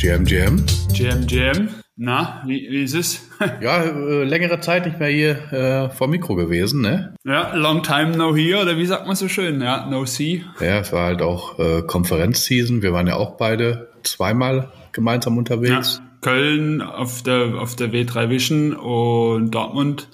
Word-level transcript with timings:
GM, 0.00 0.24
GM. 0.24 0.64
GM, 0.94 1.26
GM. 1.26 1.68
Na, 1.94 2.42
wie, 2.46 2.66
wie 2.70 2.84
ist 2.84 2.94
es? 2.94 3.28
ja, 3.60 3.82
äh, 3.82 4.24
längere 4.24 4.58
Zeit 4.60 4.86
nicht 4.86 4.98
mehr 4.98 5.10
hier 5.10 5.52
äh, 5.52 5.90
vor 5.94 6.08
Mikro 6.08 6.36
gewesen, 6.36 6.80
ne? 6.80 7.14
Ja, 7.22 7.54
long 7.54 7.82
time 7.82 8.16
no 8.16 8.34
here, 8.34 8.62
oder 8.62 8.78
wie 8.78 8.86
sagt 8.86 9.06
man 9.06 9.14
so 9.14 9.28
schön? 9.28 9.60
Ja, 9.60 9.84
no 9.90 10.06
see. 10.06 10.42
Ja, 10.58 10.78
es 10.78 10.90
war 10.94 11.04
halt 11.04 11.20
auch 11.20 11.58
äh, 11.58 11.82
Konferenzseason. 11.82 12.80
Wir 12.80 12.94
waren 12.94 13.08
ja 13.08 13.16
auch 13.16 13.36
beide 13.36 13.90
zweimal 14.02 14.72
gemeinsam 14.92 15.36
unterwegs. 15.36 16.00
Ja, 16.02 16.10
Köln 16.22 16.80
auf 16.80 17.22
der, 17.22 17.56
auf 17.58 17.76
der 17.76 17.92
W3 17.92 18.30
Vision 18.30 18.72
und 18.72 19.50
Dortmund 19.50 20.08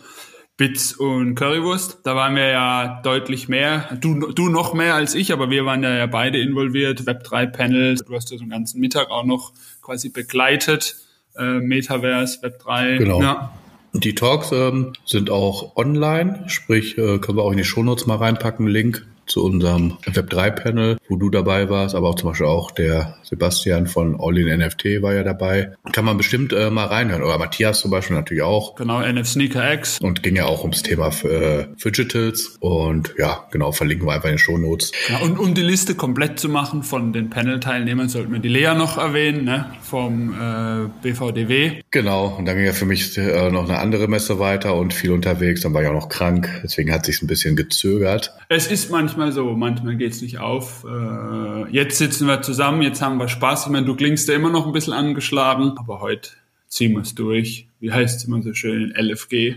Bits 0.57 0.95
und 0.95 1.35
Currywurst. 1.35 2.01
Da 2.05 2.17
waren 2.17 2.35
wir 2.35 2.49
ja 2.49 3.01
deutlich 3.03 3.49
mehr, 3.49 3.89
du, 4.01 4.33
du 4.33 4.49
noch 4.49 4.73
mehr 4.73 4.95
als 4.95 5.15
ich, 5.15 5.33
aber 5.33 5.51
wir 5.51 5.67
waren 5.67 5.83
ja, 5.83 5.95
ja 5.95 6.07
beide 6.07 6.41
involviert, 6.41 7.03
Web3-Panels. 7.03 8.05
Du 8.05 8.15
hast 8.15 8.31
ja 8.31 8.39
so 8.39 8.43
einen 8.43 8.51
ganzen 8.51 8.81
Mittag 8.81 9.11
auch 9.11 9.25
noch 9.25 9.53
quasi 9.83 10.09
begleitet, 10.09 10.97
äh, 11.37 11.61
Metaverse, 11.61 12.41
Web3. 12.41 12.99
Genau. 12.99 13.21
Ja. 13.21 13.53
Die 13.93 14.15
Talks 14.15 14.53
ähm, 14.53 14.93
sind 15.05 15.31
auch 15.31 15.77
online, 15.77 16.45
sprich 16.49 16.99
äh, 16.99 17.19
können 17.19 17.39
wir 17.39 17.45
auch 17.45 17.53
in 17.53 17.59
die 17.59 17.65
Shownotes 17.65 18.07
mal 18.07 18.17
reinpacken, 18.17 18.67
Link 18.67 19.07
zu 19.27 19.45
unserem 19.45 19.99
Web3-Panel, 20.05 20.99
wo 21.09 21.17
du 21.17 21.31
dabei 21.31 21.69
warst, 21.69 21.95
aber 21.95 22.09
auch 22.09 22.15
zum 22.15 22.31
Beispiel 22.31 22.47
auch 22.47 22.71
der 22.71 23.17
Sebastian 23.23 23.87
von 23.87 24.17
All 24.21 24.39
in 24.39 24.59
NFT 24.59 25.03
war 25.03 25.15
ja 25.15 25.23
dabei. 25.23 25.73
Kann 25.93 26.05
man 26.05 26.17
bestimmt 26.17 26.53
äh, 26.53 26.71
mal 26.71 26.87
reinhören. 26.87 27.23
Oder 27.23 27.39
Matthias 27.39 27.81
zum 27.81 27.91
Beispiel 27.91 28.17
natürlich 28.17 28.43
auch. 28.43 28.77
Genau, 28.77 29.01
NF 29.01 29.27
Sneaker 29.27 29.73
X. 29.75 29.99
Und 30.01 30.23
ging 30.23 30.37
ja 30.37 30.47
auch 30.47 30.63
ums 30.63 30.83
Thema 30.83 31.09
äh, 31.25 31.67
Fidgetals. 31.77 32.57
Und 32.61 33.15
ja, 33.19 33.47
genau, 33.51 33.73
verlinken 33.73 34.07
wir 34.07 34.15
einfach 34.15 34.29
in 34.29 34.35
den 34.35 34.39
Shownotes. 34.39 34.93
Ja, 35.09 35.19
und 35.19 35.39
um 35.39 35.55
die 35.55 35.63
Liste 35.63 35.95
komplett 35.95 36.39
zu 36.39 36.49
machen 36.49 36.83
von 36.83 37.13
den 37.13 37.31
Panel-Teilnehmern, 37.31 38.09
sollten 38.09 38.33
wir 38.33 38.41
die 38.41 38.49
Lea 38.49 38.75
noch 38.77 38.97
erwähnen, 38.99 39.45
ne? 39.45 39.67
vom 39.83 40.35
äh, 40.35 40.89
BVDW. 41.03 41.83
Genau, 41.91 42.37
und 42.39 42.45
dann 42.47 42.57
ging 42.57 42.67
ja 42.67 42.73
für 42.73 42.87
mich 42.87 43.17
äh, 43.19 43.51
noch 43.51 43.69
eine 43.69 43.79
andere 43.79 44.09
Messe 44.09 44.39
weiter 44.39 44.75
und 44.75 44.95
viel 44.95 45.11
unterwegs. 45.11 45.63
Dann 45.63 45.75
war 45.75 45.83
ich 45.83 45.89
auch 45.89 45.95
noch 45.95 46.09
krank, 46.09 46.49
deswegen 46.63 46.93
hat 46.93 47.07
sich 47.07 47.23
ein 47.23 47.27
bisschen 47.27 47.57
gezögert. 47.57 48.33
Es 48.49 48.67
ist 48.67 48.91
manchmal 48.91 49.16
so, 49.33 49.53
manchmal 49.53 49.97
geht's 49.97 50.23
nicht 50.23 50.39
auf. 50.39 50.85
Äh, 50.85 51.71
jetzt 51.71 51.99
sitzen 51.99 52.27
wir 52.27 52.43
zusammen, 52.43 52.83
jetzt 52.83 53.03
haben 53.03 53.19
wir 53.19 53.29
Spaß. 53.29 53.67
Ich 53.67 53.73
meine, 53.73 53.87
du 53.87 53.97
klingst 53.97 54.29
ja 54.29 54.35
immer 54.35 54.51
noch 54.51 54.67
ein 54.67 54.73
bisschen 54.73 54.93
angeschlagen, 54.93 55.73
aber 55.77 56.01
heute 56.01 56.31
ziehen 56.69 56.93
wir 56.93 57.03
es 57.03 57.15
durch. 57.15 57.66
Wie 57.79 57.93
heißt 57.93 58.17
es 58.17 58.25
immer 58.25 58.43
so 58.43 58.55
schön? 58.55 58.95
LFG. 58.97 59.57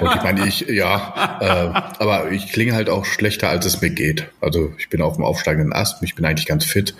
Und 0.00 0.14
ich 0.14 0.22
meine, 0.22 0.46
ich, 0.46 0.60
ja, 0.68 1.38
äh, 1.40 2.00
aber 2.00 2.30
ich 2.30 2.52
klinge 2.52 2.74
halt 2.74 2.88
auch 2.88 3.04
schlechter, 3.04 3.48
als 3.48 3.66
es 3.66 3.80
mir 3.80 3.90
geht. 3.90 4.28
Also 4.40 4.72
ich 4.78 4.88
bin 4.88 5.02
auf 5.02 5.16
dem 5.16 5.24
aufsteigenden 5.24 5.72
Ast, 5.72 6.00
ich 6.02 6.14
bin 6.14 6.24
eigentlich 6.24 6.46
ganz 6.46 6.64
fit. 6.64 6.94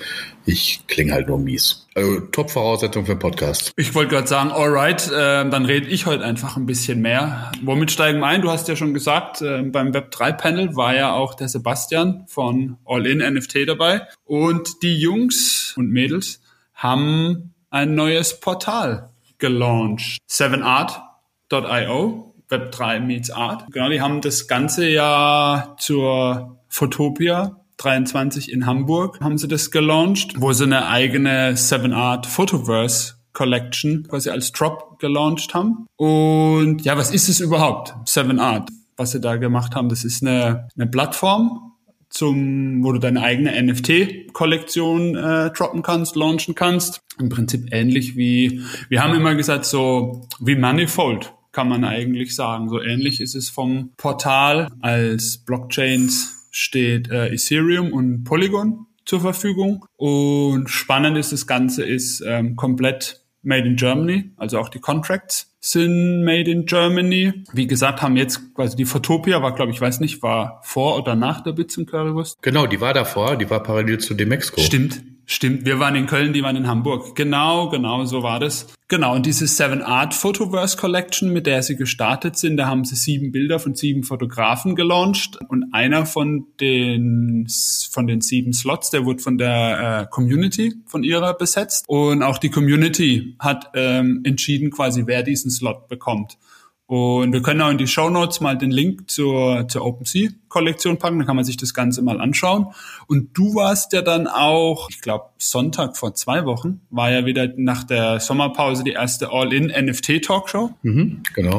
Ich 0.44 0.84
klinge 0.88 1.12
halt 1.12 1.28
nur 1.28 1.38
mies. 1.38 1.86
Also 1.94 2.20
Top-Voraussetzung 2.20 3.06
für 3.06 3.12
einen 3.12 3.20
Podcast. 3.20 3.72
Ich 3.76 3.94
wollte 3.94 4.14
gerade 4.14 4.26
sagen, 4.26 4.50
alright, 4.50 5.06
äh, 5.08 5.48
dann 5.48 5.64
rede 5.64 5.86
ich 5.86 6.06
heute 6.06 6.24
einfach 6.24 6.56
ein 6.56 6.66
bisschen 6.66 7.00
mehr. 7.00 7.52
Womit 7.62 7.92
steigen 7.92 8.18
wir 8.18 8.26
ein? 8.26 8.42
Du 8.42 8.50
hast 8.50 8.66
ja 8.66 8.74
schon 8.74 8.92
gesagt, 8.92 9.42
äh, 9.42 9.62
beim 9.62 9.92
Web3-Panel 9.92 10.74
war 10.74 10.94
ja 10.96 11.12
auch 11.12 11.34
der 11.34 11.48
Sebastian 11.48 12.24
von 12.26 12.76
All 12.84 13.06
In 13.06 13.18
NFT 13.18 13.68
dabei. 13.68 14.02
Und 14.24 14.82
die 14.82 14.98
Jungs 14.98 15.74
und 15.76 15.90
Mädels 15.90 16.40
haben 16.74 17.54
ein 17.70 17.94
neues 17.94 18.40
Portal 18.40 19.10
gelauncht. 19.38 20.18
7art.io, 20.30 22.34
Web3 22.48 23.00
meets 23.00 23.30
Art. 23.30 23.64
Genau, 23.72 23.88
die 23.88 24.00
haben 24.00 24.20
das 24.20 24.46
ganze 24.46 24.88
Jahr 24.88 25.76
zur 25.78 26.60
Photopia 26.68 27.56
23 27.78 28.52
in 28.52 28.66
Hamburg 28.66 29.20
haben 29.20 29.38
sie 29.38 29.48
das 29.48 29.70
gelauncht, 29.70 30.34
wo 30.38 30.52
sie 30.52 30.64
eine 30.64 30.88
eigene 30.88 31.52
7art 31.52 32.26
Photoverse 32.26 33.14
Collection 33.32 34.06
quasi 34.08 34.30
als 34.30 34.52
Drop 34.52 34.98
gelauncht 34.98 35.54
haben. 35.54 35.86
Und 35.96 36.82
ja, 36.82 36.96
was 36.96 37.12
ist 37.12 37.28
es 37.28 37.40
überhaupt? 37.40 37.94
7art, 38.06 38.68
was 38.96 39.10
sie 39.10 39.20
da 39.20 39.36
gemacht 39.36 39.74
haben, 39.74 39.90
das 39.90 40.04
ist 40.04 40.22
eine, 40.22 40.68
eine 40.74 40.86
Plattform, 40.86 41.65
zum, 42.08 42.82
wo 42.84 42.92
du 42.92 42.98
deine 42.98 43.22
eigene 43.22 43.60
NFT-Kollektion 43.62 45.16
äh, 45.16 45.50
droppen 45.50 45.82
kannst, 45.82 46.16
launchen 46.16 46.54
kannst. 46.54 47.02
Im 47.18 47.28
Prinzip 47.28 47.68
ähnlich 47.72 48.16
wie, 48.16 48.62
wir 48.88 49.02
haben 49.02 49.14
immer 49.14 49.34
gesagt, 49.34 49.64
so 49.64 50.26
wie 50.40 50.56
Manifold 50.56 51.32
kann 51.52 51.68
man 51.68 51.84
eigentlich 51.84 52.34
sagen. 52.34 52.68
So 52.68 52.82
ähnlich 52.82 53.20
ist 53.20 53.34
es 53.34 53.48
vom 53.48 53.90
Portal. 53.96 54.68
Als 54.80 55.38
Blockchains 55.38 56.48
steht 56.50 57.10
äh, 57.10 57.28
Ethereum 57.32 57.92
und 57.92 58.24
Polygon 58.24 58.86
zur 59.06 59.20
Verfügung. 59.20 59.86
Und 59.96 60.68
spannend 60.68 61.16
ist, 61.16 61.32
das 61.32 61.46
Ganze 61.46 61.84
ist 61.84 62.22
ähm, 62.26 62.56
komplett 62.56 63.22
made 63.42 63.66
in 63.66 63.76
Germany, 63.76 64.32
also 64.36 64.58
auch 64.58 64.68
die 64.68 64.80
Contracts 64.80 65.55
sind 65.66 66.22
made 66.22 66.50
in 66.50 66.64
Germany. 66.64 67.44
Wie 67.52 67.66
gesagt, 67.66 68.00
haben 68.00 68.16
jetzt 68.16 68.54
quasi 68.54 68.76
die 68.76 68.84
Photopia 68.84 69.42
war, 69.42 69.54
glaube 69.54 69.72
ich, 69.72 69.80
weiß 69.80 70.00
nicht, 70.00 70.22
war 70.22 70.60
vor 70.62 70.96
oder 70.96 71.16
nach 71.16 71.42
der 71.42 71.52
Bits 71.52 71.76
und 71.76 71.86
Currywurst. 71.90 72.40
Genau, 72.40 72.66
die 72.66 72.80
war 72.80 72.94
davor, 72.94 73.36
die 73.36 73.50
war 73.50 73.62
parallel 73.62 73.98
zu 73.98 74.14
Demexco. 74.14 74.60
Stimmt, 74.60 75.02
Stimmt, 75.28 75.66
wir 75.66 75.80
waren 75.80 75.96
in 75.96 76.06
Köln, 76.06 76.32
die 76.32 76.44
waren 76.44 76.54
in 76.54 76.68
Hamburg. 76.68 77.16
Genau, 77.16 77.68
genau, 77.68 78.04
so 78.04 78.22
war 78.22 78.38
das. 78.38 78.68
Genau, 78.86 79.16
und 79.16 79.26
diese 79.26 79.48
Seven 79.48 79.82
Art 79.82 80.14
Photoverse 80.14 80.76
Collection, 80.76 81.32
mit 81.32 81.48
der 81.48 81.64
sie 81.64 81.74
gestartet 81.74 82.36
sind, 82.36 82.56
da 82.56 82.68
haben 82.68 82.84
sie 82.84 82.94
sieben 82.94 83.32
Bilder 83.32 83.58
von 83.58 83.74
sieben 83.74 84.04
Fotografen 84.04 84.76
gelauncht 84.76 85.36
und 85.48 85.74
einer 85.74 86.06
von 86.06 86.46
den, 86.60 87.48
von 87.90 88.06
den 88.06 88.20
sieben 88.20 88.52
Slots, 88.52 88.90
der 88.90 89.04
wurde 89.04 89.18
von 89.18 89.36
der 89.36 90.02
äh, 90.02 90.06
Community, 90.08 90.76
von 90.86 91.02
ihrer 91.02 91.34
besetzt 91.34 91.84
und 91.88 92.22
auch 92.22 92.38
die 92.38 92.50
Community 92.50 93.34
hat 93.40 93.72
ähm, 93.74 94.20
entschieden 94.22 94.70
quasi, 94.70 95.02
wer 95.06 95.24
diesen 95.24 95.50
Slot 95.50 95.88
bekommt. 95.88 96.38
Und 96.86 97.32
wir 97.32 97.42
können 97.42 97.60
auch 97.62 97.70
in 97.70 97.78
die 97.78 97.88
Show 97.88 98.10
Notes 98.10 98.40
mal 98.40 98.56
den 98.56 98.70
Link 98.70 99.10
zur, 99.10 99.66
zur 99.66 99.84
OpenSea-Kollektion 99.84 100.98
packen, 100.98 101.18
dann 101.18 101.26
kann 101.26 101.34
man 101.34 101.44
sich 101.44 101.56
das 101.56 101.74
Ganze 101.74 102.00
mal 102.00 102.20
anschauen. 102.20 102.68
Und 103.08 103.36
du 103.36 103.56
warst 103.56 103.92
ja 103.92 104.02
dann 104.02 104.28
auch, 104.28 104.88
ich 104.88 105.00
glaube, 105.00 105.24
Sonntag 105.38 105.96
vor 105.96 106.14
zwei 106.14 106.44
Wochen, 106.44 106.80
war 106.90 107.10
ja 107.10 107.26
wieder 107.26 107.48
nach 107.56 107.82
der 107.82 108.20
Sommerpause 108.20 108.84
die 108.84 108.92
erste 108.92 109.32
All-In-NFT-Talkshow. 109.32 110.70
Mhm, 110.82 111.22
genau. 111.34 111.58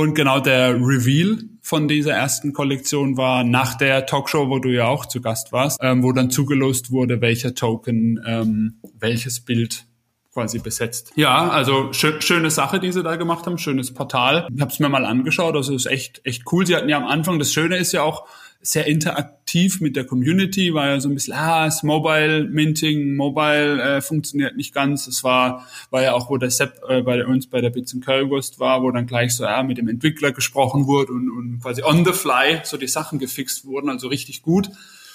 Und 0.00 0.14
genau 0.14 0.40
der 0.40 0.74
Reveal 0.74 1.38
von 1.62 1.86
dieser 1.86 2.14
ersten 2.14 2.52
Kollektion 2.52 3.16
war 3.16 3.44
nach 3.44 3.74
der 3.74 4.06
Talkshow, 4.06 4.48
wo 4.48 4.58
du 4.58 4.70
ja 4.70 4.86
auch 4.86 5.06
zu 5.06 5.20
Gast 5.20 5.52
warst, 5.52 5.78
ähm, 5.80 6.02
wo 6.02 6.12
dann 6.12 6.30
zugelost 6.30 6.90
wurde, 6.90 7.20
welcher 7.20 7.54
Token 7.54 8.20
ähm, 8.26 8.80
welches 8.98 9.40
Bild 9.40 9.86
quasi 10.36 10.58
besetzt. 10.58 11.12
Ja, 11.16 11.48
also 11.48 11.94
schö 11.94 12.20
schöne 12.20 12.50
Sache, 12.50 12.78
die 12.78 12.92
sie 12.92 13.02
da 13.02 13.16
gemacht 13.16 13.46
haben, 13.46 13.56
schönes 13.56 13.94
Portal. 13.94 14.46
Ich 14.54 14.60
habe 14.60 14.70
es 14.70 14.78
mir 14.78 14.90
mal 14.90 15.06
angeschaut, 15.06 15.56
also 15.56 15.74
ist 15.74 15.86
echt 15.86 16.20
echt 16.24 16.42
cool. 16.52 16.66
Sie 16.66 16.76
hatten 16.76 16.90
ja 16.90 16.98
am 16.98 17.06
Anfang, 17.06 17.38
das 17.38 17.54
Schöne 17.54 17.78
ist 17.78 17.92
ja 17.92 18.02
auch 18.02 18.26
sehr 18.60 18.86
interaktiv 18.86 19.80
mit 19.80 19.96
der 19.96 20.04
Community, 20.04 20.74
war 20.74 20.88
ja 20.88 21.00
so 21.00 21.08
ein 21.08 21.14
bisschen, 21.14 21.32
ah, 21.32 21.64
das 21.64 21.82
Mobile 21.82 22.44
Minting, 22.50 23.16
Mobile 23.16 23.80
äh, 23.80 24.00
funktioniert 24.02 24.56
nicht 24.56 24.74
ganz. 24.74 25.06
Es 25.06 25.24
war 25.24 25.66
war 25.88 26.02
ja 26.02 26.12
auch, 26.12 26.28
wo 26.28 26.36
der 26.36 26.50
Sepp 26.50 26.82
äh, 26.86 27.00
bei 27.00 27.24
uns 27.24 27.46
bei 27.46 27.62
der 27.62 27.70
Bits 27.70 27.94
and 27.94 28.04
Currywurst 28.04 28.60
war, 28.60 28.82
wo 28.82 28.90
dann 28.90 29.06
gleich 29.06 29.34
so 29.34 29.44
ja, 29.44 29.62
mit 29.62 29.78
dem 29.78 29.88
Entwickler 29.88 30.32
gesprochen 30.32 30.86
wurde 30.86 31.12
und, 31.12 31.30
und 31.30 31.60
quasi 31.62 31.82
on 31.82 32.04
the 32.04 32.12
fly 32.12 32.60
so 32.62 32.76
die 32.76 32.88
Sachen 32.88 33.18
gefixt 33.18 33.64
wurden, 33.64 33.88
also 33.88 34.08
richtig 34.08 34.42
gut. 34.42 34.68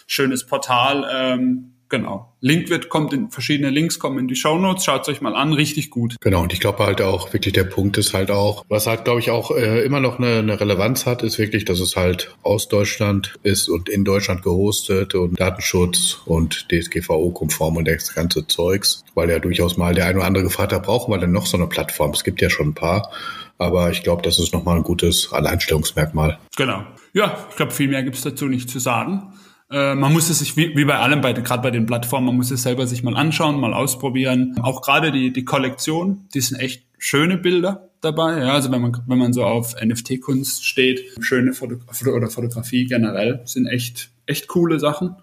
Schönes 0.08 0.48
Portal. 0.48 1.08
Ähm, 1.14 1.74
Genau. 1.92 2.32
Link 2.40 2.70
wird, 2.70 2.88
kommt 2.88 3.12
in 3.12 3.32
verschiedene 3.32 3.70
Links 3.70 4.00
kommen 4.00 4.18
in 4.18 4.30
die 4.30 4.38
Show 4.38 4.58
Notes. 4.58 4.86
Schaut 4.86 5.10
euch 5.10 5.20
mal 5.20 5.36
an, 5.36 5.52
richtig 5.52 5.90
gut. 5.90 6.16
Genau. 6.22 6.42
Und 6.42 6.54
ich 6.54 6.62
glaube 6.62 6.86
halt 6.86 7.02
auch 7.02 7.34
wirklich 7.34 7.54
der 7.54 7.66
Punkt 7.66 7.98
ist 7.98 8.14
halt 8.14 8.32
auch, 8.32 8.64
was 8.70 8.88
halt 8.88 9.04
glaube 9.04 9.20
ich 9.20 9.30
auch 9.30 9.52
äh, 9.52 9.84
immer 9.84 10.00
noch 10.00 10.18
eine, 10.18 10.38
eine 10.38 10.58
Relevanz 10.58 11.06
hat, 11.06 11.22
ist 11.22 11.38
wirklich, 11.38 11.66
dass 11.66 11.82
es 11.82 11.98
halt 11.98 12.34
aus 12.44 12.70
Deutschland 12.70 13.34
ist 13.44 13.68
und 13.68 13.90
in 13.90 14.06
Deutschland 14.06 14.42
gehostet 14.42 15.16
und 15.16 15.38
Datenschutz 15.38 16.22
und 16.26 16.68
DSGVO-konform 16.72 17.76
und 17.76 17.90
das 17.90 18.16
ganze 18.16 18.48
Zeugs, 18.48 19.04
weil 19.14 19.30
ja 19.30 19.40
durchaus 19.40 19.76
mal 19.76 19.94
der 19.94 20.06
eine 20.06 20.20
oder 20.20 20.28
andere 20.28 20.46
gefragt 20.46 20.72
hat, 20.72 20.84
brauchen 20.84 21.12
wir 21.12 21.18
denn 21.18 21.34
noch 21.34 21.46
so 21.46 21.58
eine 21.58 21.68
Plattform? 21.68 22.12
Es 22.12 22.24
gibt 22.24 22.42
ja 22.42 22.50
schon 22.50 22.70
ein 22.70 22.74
paar. 22.74 23.12
Aber 23.58 23.92
ich 23.92 24.02
glaube, 24.02 24.22
das 24.22 24.40
ist 24.40 24.54
nochmal 24.54 24.78
ein 24.78 24.84
gutes 24.84 25.34
Alleinstellungsmerkmal. 25.34 26.40
Genau. 26.56 26.86
Ja, 27.12 27.46
ich 27.50 27.58
glaube, 27.58 27.74
viel 27.74 27.90
mehr 27.90 28.02
gibt's 28.02 28.22
dazu 28.22 28.46
nicht 28.46 28.70
zu 28.70 28.80
sagen. 28.80 29.34
Äh, 29.72 29.96
man 29.96 30.12
muss 30.12 30.30
es 30.30 30.40
sich, 30.40 30.58
wie, 30.58 30.76
wie 30.76 30.86
bei 30.86 30.98
allem, 30.98 31.22
bei, 31.22 31.32
gerade 31.34 31.64
bei 31.64 31.72
den 31.72 31.86
Plattformen, 31.86 32.28
man 32.28 32.36
muss 32.36 32.52
es 32.52 32.64
selber 32.64 32.88
sich 32.88 33.04
mal 33.04 33.16
anschauen, 33.16 33.60
mal 33.60 33.74
ausprobieren. 33.74 34.58
Auch 34.62 34.82
gerade 34.82 35.12
die, 35.12 35.32
die 35.32 35.46
Kollektion, 35.46 36.28
die 36.34 36.42
sind 36.42 36.60
echt 36.60 36.86
schöne 36.98 37.38
Bilder 37.38 37.90
dabei. 38.02 38.40
Ja, 38.40 38.54
also 38.54 38.72
wenn 38.72 38.82
man, 38.82 39.02
wenn 39.08 39.18
man 39.18 39.32
so 39.32 39.44
auf 39.46 39.76
NFT-Kunst 39.82 40.66
steht, 40.66 41.02
schöne 41.22 41.54
Foto 41.54 41.78
oder 42.14 42.30
Fotografie 42.30 42.86
generell, 42.86 43.42
sind 43.46 43.66
echt, 43.68 44.10
echt 44.26 44.48
coole 44.48 44.80
Sachen. 44.80 45.16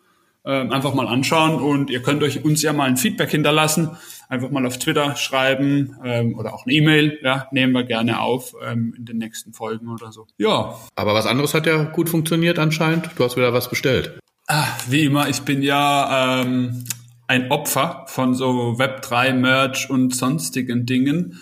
Ähm, 0.45 0.73
einfach 0.73 0.95
mal 0.95 1.07
anschauen 1.07 1.57
und 1.57 1.91
ihr 1.91 2.01
könnt 2.01 2.23
euch 2.23 2.43
uns 2.43 2.63
ja 2.63 2.73
mal 2.73 2.85
ein 2.85 2.97
Feedback 2.97 3.31
hinterlassen. 3.31 3.91
Einfach 4.31 4.51
mal 4.51 4.65
auf 4.65 4.79
Twitter 4.79 5.15
schreiben 5.17 5.97
ähm, 6.03 6.39
oder 6.39 6.55
auch 6.55 6.65
eine 6.65 6.75
E-Mail. 6.75 7.19
Ja, 7.23 7.49
nehmen 7.51 7.75
wir 7.75 7.85
gerne 7.85 8.21
auf 8.21 8.55
ähm, 8.65 8.95
in 8.97 9.05
den 9.05 9.19
nächsten 9.19 9.53
Folgen 9.53 9.89
oder 9.89 10.11
so. 10.11 10.27
Ja. 10.39 10.79
Aber 10.95 11.13
was 11.13 11.27
anderes 11.27 11.53
hat 11.53 11.67
ja 11.67 11.83
gut 11.85 12.09
funktioniert 12.09 12.59
anscheinend. 12.59 13.11
Du 13.17 13.25
hast 13.25 13.37
wieder 13.37 13.53
was 13.53 13.69
bestellt. 13.69 14.19
Ah, 14.51 14.67
wie 14.89 15.05
immer, 15.05 15.29
ich 15.29 15.43
bin 15.43 15.61
ja 15.61 16.41
ähm, 16.41 16.87
ein 17.27 17.51
Opfer 17.51 18.07
von 18.09 18.35
so 18.35 18.77
Web3 18.79 19.35
Merch 19.35 19.91
und 19.91 20.15
sonstigen 20.15 20.87
Dingen. 20.87 21.39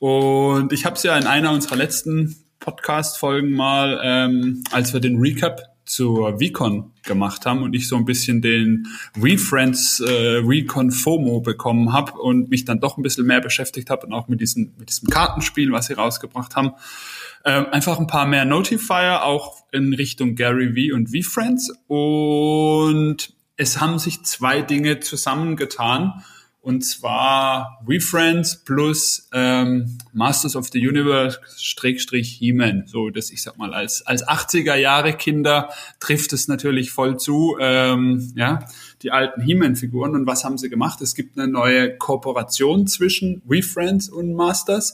Und 0.00 0.72
ich 0.72 0.84
habe 0.84 0.96
es 0.96 1.04
ja 1.04 1.16
in 1.16 1.28
einer 1.28 1.52
unserer 1.52 1.76
letzten 1.76 2.34
Podcast-Folgen 2.58 3.52
mal, 3.52 4.00
ähm, 4.02 4.64
als 4.72 4.92
wir 4.92 4.98
den 4.98 5.20
Recap 5.20 5.60
zur 5.84 6.40
VCon 6.40 6.90
gemacht 7.04 7.46
haben 7.46 7.62
und 7.62 7.74
ich 7.74 7.86
so 7.86 7.94
ein 7.94 8.04
bisschen 8.04 8.42
den 8.42 8.88
WeFriends 9.14 10.00
äh, 10.00 10.40
Recon 10.44 10.90
FOMO 10.90 11.40
bekommen 11.40 11.92
habe 11.92 12.20
und 12.20 12.50
mich 12.50 12.64
dann 12.64 12.80
doch 12.80 12.96
ein 12.98 13.04
bisschen 13.04 13.24
mehr 13.24 13.40
beschäftigt 13.40 13.88
habe 13.88 14.04
und 14.04 14.12
auch 14.12 14.26
mit 14.26 14.40
diesem, 14.40 14.74
mit 14.78 14.88
diesem 14.88 15.08
Kartenspiel, 15.08 15.70
was 15.70 15.86
sie 15.86 15.92
rausgebracht 15.92 16.56
haben. 16.56 16.72
Ähm, 17.48 17.64
einfach 17.70 17.98
ein 17.98 18.06
paar 18.06 18.26
mehr 18.26 18.44
Notifier, 18.44 19.22
auch 19.22 19.64
in 19.72 19.94
Richtung 19.94 20.34
Gary 20.34 20.90
V 20.90 20.94
und 20.94 21.08
VFriends. 21.08 21.72
Und 21.86 23.32
es 23.56 23.80
haben 23.80 23.98
sich 23.98 24.22
zwei 24.24 24.60
Dinge 24.60 25.00
zusammengetan 25.00 26.22
und 26.60 26.84
zwar 26.84 27.80
WeFriends 27.86 28.64
plus 28.64 29.30
ähm, 29.32 29.96
Masters 30.12 30.56
of 30.56 30.68
the 30.70 30.86
Universe 30.86 31.40
Strickstrich 31.56 32.36
He-Man. 32.38 32.84
So, 32.86 33.08
das 33.08 33.30
ich 33.30 33.42
sag 33.42 33.56
mal, 33.56 33.72
als, 33.72 34.06
als 34.06 34.28
80er 34.28 34.74
Jahre 34.74 35.14
Kinder 35.14 35.70
trifft 36.00 36.34
es 36.34 36.48
natürlich 36.48 36.90
voll 36.90 37.16
zu, 37.16 37.56
ähm, 37.58 38.34
ja, 38.36 38.58
die 39.00 39.10
alten 39.10 39.40
He-Man-Figuren. 39.40 40.14
Und 40.14 40.26
was 40.26 40.44
haben 40.44 40.58
sie 40.58 40.68
gemacht? 40.68 41.00
Es 41.00 41.14
gibt 41.14 41.38
eine 41.38 41.50
neue 41.50 41.96
Kooperation 41.96 42.86
zwischen 42.86 43.40
WeFriends 43.46 44.10
und 44.10 44.34
Masters. 44.34 44.92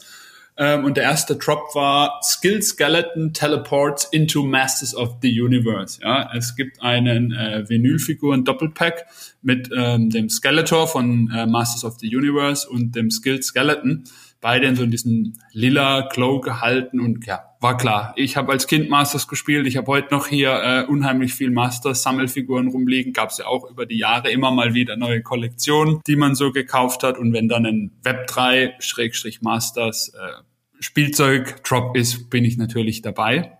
Ähm, 0.56 0.84
und 0.84 0.96
der 0.96 1.04
erste 1.04 1.34
Drop 1.36 1.74
war 1.74 2.20
Skill 2.22 2.62
Skeleton 2.62 3.32
Teleports 3.32 4.04
into 4.04 4.44
Masters 4.44 4.94
of 4.94 5.16
the 5.20 5.40
Universe. 5.40 6.00
Ja, 6.00 6.30
es 6.32 6.54
gibt 6.54 6.80
einen 6.80 7.32
äh, 7.32 7.68
Vinylfiguren 7.68 8.44
Doppelpack 8.44 9.06
mit 9.42 9.70
ähm, 9.76 10.10
dem 10.10 10.28
Skeletor 10.28 10.86
von 10.86 11.30
äh, 11.34 11.46
Masters 11.46 11.84
of 11.84 11.98
the 11.98 12.16
Universe 12.16 12.68
und 12.68 12.94
dem 12.94 13.10
Skill 13.10 13.42
Skeleton. 13.42 14.04
Beide 14.44 14.66
in 14.66 14.76
so 14.76 14.82
in 14.82 14.90
diesem 14.90 15.38
lila 15.52 16.06
Glow 16.12 16.38
gehalten 16.38 17.00
und 17.00 17.24
ja, 17.24 17.56
war 17.60 17.78
klar. 17.78 18.12
Ich 18.16 18.36
habe 18.36 18.52
als 18.52 18.66
Kind 18.66 18.90
Masters 18.90 19.26
gespielt. 19.26 19.66
Ich 19.66 19.78
habe 19.78 19.86
heute 19.86 20.12
noch 20.12 20.26
hier 20.26 20.50
äh, 20.62 20.84
unheimlich 20.84 21.32
viel 21.32 21.50
Masters 21.50 22.02
Sammelfiguren 22.02 22.68
rumliegen. 22.68 23.14
Gab 23.14 23.30
es 23.30 23.38
ja 23.38 23.46
auch 23.46 23.70
über 23.70 23.86
die 23.86 23.96
Jahre 23.96 24.30
immer 24.30 24.50
mal 24.50 24.74
wieder 24.74 24.98
neue 24.98 25.22
Kollektionen, 25.22 26.02
die 26.06 26.16
man 26.16 26.34
so 26.34 26.52
gekauft 26.52 27.04
hat. 27.04 27.16
Und 27.16 27.32
wenn 27.32 27.48
dann 27.48 27.64
ein 27.64 27.92
Web 28.02 28.26
3 28.26 28.74
Schrägstrich 28.80 29.40
Masters 29.40 30.10
äh, 30.10 30.42
Spielzeug 30.78 31.64
Drop 31.64 31.96
ist, 31.96 32.28
bin 32.28 32.44
ich 32.44 32.58
natürlich 32.58 33.00
dabei. 33.00 33.56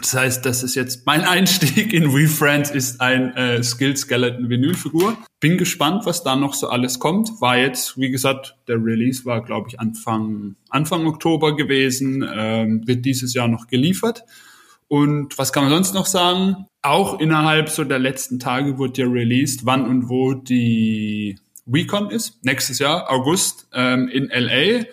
Das 0.00 0.14
heißt, 0.14 0.46
das 0.46 0.62
ist 0.62 0.74
jetzt 0.74 1.06
mein 1.06 1.22
Einstieg 1.22 1.92
in 1.92 2.12
WeFriends 2.12 2.70
ist 2.70 3.00
ein 3.00 3.34
äh, 3.34 3.62
Skill 3.62 3.96
Skeleton 3.96 4.48
Vinylfigur. 4.48 5.16
Bin 5.40 5.58
gespannt, 5.58 6.06
was 6.06 6.22
da 6.22 6.36
noch 6.36 6.54
so 6.54 6.68
alles 6.68 6.98
kommt. 6.98 7.40
War 7.40 7.56
jetzt, 7.56 7.98
wie 7.98 8.10
gesagt, 8.10 8.56
der 8.68 8.76
Release 8.76 9.24
war, 9.24 9.42
glaube 9.44 9.68
ich, 9.68 9.80
Anfang 9.80 10.56
Anfang 10.68 11.06
Oktober 11.06 11.56
gewesen. 11.56 12.28
Ähm, 12.32 12.86
wird 12.86 13.04
dieses 13.04 13.34
Jahr 13.34 13.48
noch 13.48 13.66
geliefert. 13.66 14.24
Und 14.88 15.36
was 15.36 15.52
kann 15.52 15.64
man 15.64 15.72
sonst 15.72 15.94
noch 15.94 16.06
sagen? 16.06 16.66
Auch 16.82 17.20
innerhalb 17.20 17.68
so 17.68 17.84
der 17.84 17.98
letzten 17.98 18.38
Tage 18.38 18.78
wurde 18.78 19.02
ja 19.02 19.08
released, 19.08 19.66
wann 19.66 19.86
und 19.86 20.08
wo 20.08 20.32
die 20.32 21.38
WeCon 21.66 22.10
ist. 22.10 22.42
Nächstes 22.44 22.78
Jahr, 22.78 23.10
August, 23.10 23.68
ähm, 23.74 24.08
in 24.08 24.28
LA. 24.30 24.84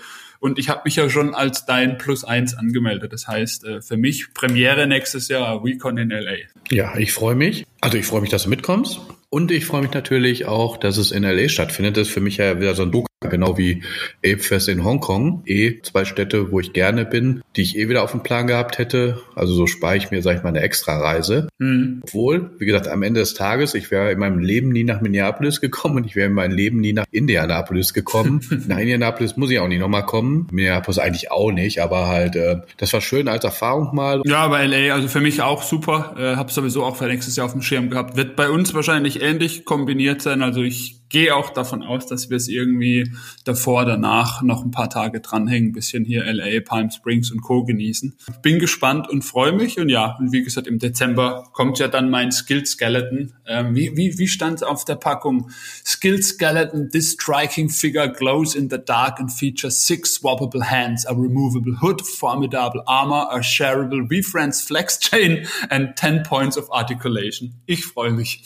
Und 0.46 0.60
ich 0.60 0.70
habe 0.70 0.82
mich 0.86 0.96
ja 0.96 1.10
schon 1.10 1.34
als 1.34 1.66
dein 1.66 1.98
Plus 1.98 2.24
eins 2.24 2.56
angemeldet. 2.56 3.12
Das 3.12 3.28
heißt, 3.28 3.66
äh, 3.66 3.82
für 3.82 3.98
mich 3.98 4.32
Premiere 4.36 4.86
nächstes 4.86 5.28
Jahr 5.28 5.64
WeCon 5.64 5.98
in 5.98 6.12
LA. 6.12 6.36
Ja, 6.70 6.96
ich 7.00 7.14
freue 7.14 7.34
mich. 7.34 7.66
Also 7.82 7.98
ich 7.98 8.06
freue 8.06 8.22
mich, 8.22 8.30
dass 8.30 8.44
du 8.44 8.50
mitkommst. 8.50 9.00
Und 9.32 9.50
ich 9.50 9.66
freue 9.66 9.82
mich 9.82 9.92
natürlich 9.92 10.46
auch, 10.46 10.78
dass 10.78 10.98
es 10.98 11.10
in 11.10 11.24
LA 11.24 11.50
stattfindet. 11.50 11.98
Das 11.98 12.10
ist 12.10 12.14
für 12.14 12.22
mich 12.22 12.38
ja 12.38 12.60
wieder 12.60 12.76
so 12.76 12.84
ein 12.84 12.92
Druck, 12.92 13.08
genau 13.26 13.58
wie 13.58 13.84
Apefest 14.26 14.70
in 14.70 14.84
Hongkong. 14.84 15.44
Eh 15.46 15.82
zwei 15.82 16.06
Städte, 16.06 16.52
wo 16.52 16.60
ich 16.60 16.74
gerne 16.74 17.06
bin, 17.06 17.42
die 17.56 17.62
ich 17.62 17.78
eh 17.78 17.90
wieder 17.90 18.04
auf 18.04 18.12
dem 18.12 18.24
Plan 18.24 18.48
gehabt 18.48 18.78
hätte. 18.78 19.22
Also 19.36 19.54
so 19.54 19.68
spare 19.68 19.98
ich 19.98 20.12
mir, 20.12 20.22
sage 20.22 20.38
ich 20.38 20.44
mal, 20.44 20.50
eine 20.50 20.62
extra 20.62 20.98
Reise. 20.98 21.48
Mhm. 21.60 22.02
Obwohl, 22.04 22.52
wie 22.60 22.66
gesagt, 22.66 22.88
am 22.88 23.04
Ende 23.04 23.20
des 23.20 23.34
Tages, 23.34 23.74
ich 23.76 23.92
wäre 23.92 24.12
in 24.12 24.20
meinem 24.20 24.40
Leben 24.40 24.70
nie 24.70 24.84
nach 24.84 25.02
Minneapolis 25.02 25.62
gekommen 25.62 25.98
und 25.98 26.06
ich 26.06 26.16
wäre 26.16 26.28
in 26.28 26.34
meinem 26.34 26.56
Leben 26.56 26.80
nie 26.80 26.94
nach 26.94 27.06
Indianapolis 27.12 27.94
gekommen. 27.94 28.42
nach 28.68 28.78
Indianapolis 28.78 29.38
muss 29.38 29.52
ich 29.52 29.60
auch 29.60 29.68
nicht 29.68 29.80
nochmal 29.80 30.06
kommen. 30.06 30.48
Minneapolis 30.52 31.00
eigentlich 31.00 31.32
auch 31.32 31.52
nicht, 31.52 31.80
aber 31.80 32.08
halt, 32.08 32.36
äh, 32.36 32.58
das 32.78 32.94
war 32.94 33.02
schön 33.02 33.28
als 33.28 33.44
Erfahrung 33.44 33.96
mal. 33.96 34.22
Ja, 34.26 34.40
aber 34.40 34.66
LA, 34.66 34.94
also 34.94 35.08
für 35.08 35.22
mich 35.22 35.42
auch 35.42 35.64
super. 35.64 36.16
Äh, 36.18 36.36
hab 36.36 36.52
sowieso 36.52 36.84
auch 36.84 36.96
für 36.96 37.06
nächstes 37.06 37.36
Jahr 37.36 37.46
auf 37.46 37.54
dem 37.54 37.62
Schirm 37.62 37.90
gehabt. 37.90 38.18
Wird 38.18 38.36
bei 38.36 38.50
uns 38.50 38.74
wahrscheinlich 38.74 39.22
ähnlich 39.22 39.66
kombiniert 39.66 40.22
sein. 40.22 40.42
Also 40.42 40.62
ich 40.62 41.05
gehe 41.10 41.36
auch 41.36 41.50
davon 41.50 41.84
aus, 41.84 42.08
dass 42.08 42.30
wir 42.30 42.38
es 42.38 42.48
irgendwie 42.48 43.12
davor, 43.44 43.86
danach 43.86 44.42
noch 44.42 44.64
ein 44.64 44.72
paar 44.72 44.90
Tage 44.90 45.22
dranhängen, 45.22 45.72
bisschen 45.72 46.06
hier 46.06 46.26
LA, 46.26 46.62
Palm 46.62 46.90
Springs 46.90 47.32
und 47.32 47.42
Co. 47.42 47.64
genießen. 47.64 48.16
Bin 48.42 48.60
gespannt 48.60 49.10
und 49.10 49.24
freue 49.24 49.52
mich. 49.52 49.80
Und 49.80 49.90
ja, 49.90 50.16
und 50.20 50.32
wie 50.32 50.44
gesagt, 50.44 50.68
im 50.68 50.80
Dezember 50.80 51.48
kommt 51.54 51.80
ja 51.80 51.88
dann 51.88 52.10
mein 52.10 52.32
Skill 52.32 52.66
Skeleton. 52.66 53.34
Ähm, 53.46 53.76
wie 53.76 53.96
wie, 53.96 54.18
wie 54.18 54.28
stand 54.28 54.56
es 54.56 54.64
auf 54.64 54.86
der 54.86 54.96
Packung? 54.96 55.50
Skill 55.86 56.22
Skeleton, 56.22 56.90
this 56.90 57.12
striking 57.12 57.70
figure 57.70 58.10
glows 58.10 58.56
in 58.56 58.70
the 58.70 58.78
dark 58.78 59.20
and 59.20 59.32
features 59.32 59.86
six 59.86 60.18
swappable 60.18 60.64
hands, 60.64 61.06
a 61.06 61.14
removable 61.14 61.76
hood, 61.82 62.02
formidable 62.02 62.82
armor, 62.88 63.28
a 63.32 63.42
shareable 63.42 64.10
reference 64.10 64.62
flex 64.62 65.00
chain 65.00 65.48
and 65.70 65.96
10 65.96 66.24
points 66.24 66.58
of 66.58 66.70
articulation. 66.72 67.54
Ich 67.66 67.86
freue 67.86 68.12
mich. 68.12 68.42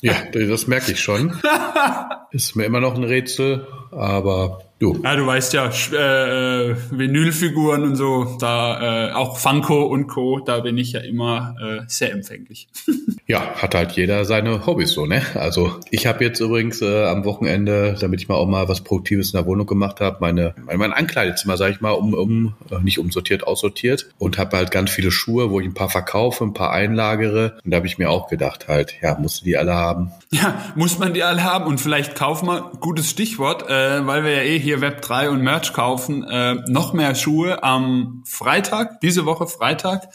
Ja, 0.00 0.14
das 0.32 0.66
merke 0.66 0.92
ich 0.92 1.00
schon. 1.00 1.36
Ist 2.30 2.54
mir 2.54 2.64
immer 2.64 2.80
noch 2.80 2.94
ein 2.94 3.04
Rätsel, 3.04 3.66
aber 3.90 4.62
du. 4.78 5.00
Ja, 5.02 5.16
du 5.16 5.26
weißt 5.26 5.54
ja, 5.54 5.66
äh, 5.66 6.76
Vinylfiguren 6.90 7.82
und 7.82 7.96
so, 7.96 8.36
da 8.38 9.08
äh, 9.08 9.12
auch 9.12 9.38
Funko 9.38 9.86
und 9.86 10.06
Co., 10.06 10.40
da 10.40 10.60
bin 10.60 10.78
ich 10.78 10.92
ja 10.92 11.00
immer 11.00 11.56
äh, 11.60 11.80
sehr 11.88 12.12
empfänglich. 12.12 12.68
ja, 13.30 13.54
hat 13.56 13.74
halt 13.74 13.92
jeder 13.92 14.24
seine 14.24 14.64
Hobbys 14.64 14.92
so, 14.92 15.04
ne? 15.04 15.20
Also 15.34 15.78
ich 15.90 16.06
habe 16.06 16.24
jetzt 16.24 16.40
übrigens 16.40 16.80
äh, 16.80 17.04
am 17.04 17.26
Wochenende, 17.26 17.94
damit 18.00 18.22
ich 18.22 18.28
mal 18.28 18.36
auch 18.36 18.46
mal 18.46 18.70
was 18.70 18.80
Produktives 18.80 19.34
in 19.34 19.36
der 19.36 19.44
Wohnung 19.44 19.66
gemacht 19.66 20.00
habe, 20.00 20.16
meine 20.20 20.54
mein 20.64 20.94
Ankleidezimmer, 20.94 21.58
sage 21.58 21.72
ich 21.72 21.82
mal, 21.82 21.90
um, 21.90 22.14
um 22.14 22.54
äh, 22.70 22.82
nicht 22.82 22.98
umsortiert, 22.98 23.46
aussortiert 23.46 24.08
und 24.16 24.38
habe 24.38 24.56
halt 24.56 24.70
ganz 24.70 24.90
viele 24.90 25.10
Schuhe, 25.10 25.50
wo 25.50 25.60
ich 25.60 25.66
ein 25.66 25.74
paar 25.74 25.90
verkaufe, 25.90 26.42
ein 26.42 26.54
paar 26.54 26.72
einlagere. 26.72 27.58
Und 27.62 27.70
da 27.70 27.76
habe 27.76 27.86
ich 27.86 27.98
mir 27.98 28.08
auch 28.08 28.28
gedacht, 28.28 28.66
halt, 28.66 28.94
ja, 29.02 29.18
musst 29.18 29.42
du 29.42 29.44
die 29.44 29.58
alle 29.58 29.74
haben. 29.74 30.10
Ja, 30.30 30.72
muss 30.74 30.98
man 30.98 31.12
die 31.12 31.22
alle 31.22 31.44
haben 31.44 31.66
und 31.66 31.82
vielleicht 31.82 32.14
kaufen 32.14 32.46
wir, 32.46 32.72
gutes 32.80 33.10
Stichwort, 33.10 33.68
äh, 33.68 34.06
weil 34.06 34.24
wir 34.24 34.32
ja 34.32 34.42
eh 34.42 34.58
hier 34.58 34.78
Web3 34.78 35.28
und 35.28 35.42
Merch 35.42 35.74
kaufen, 35.74 36.24
äh, 36.24 36.54
noch 36.66 36.94
mehr 36.94 37.14
Schuhe 37.14 37.62
am 37.62 38.22
Freitag, 38.24 39.02
diese 39.02 39.26
Woche 39.26 39.46
Freitag. 39.46 40.08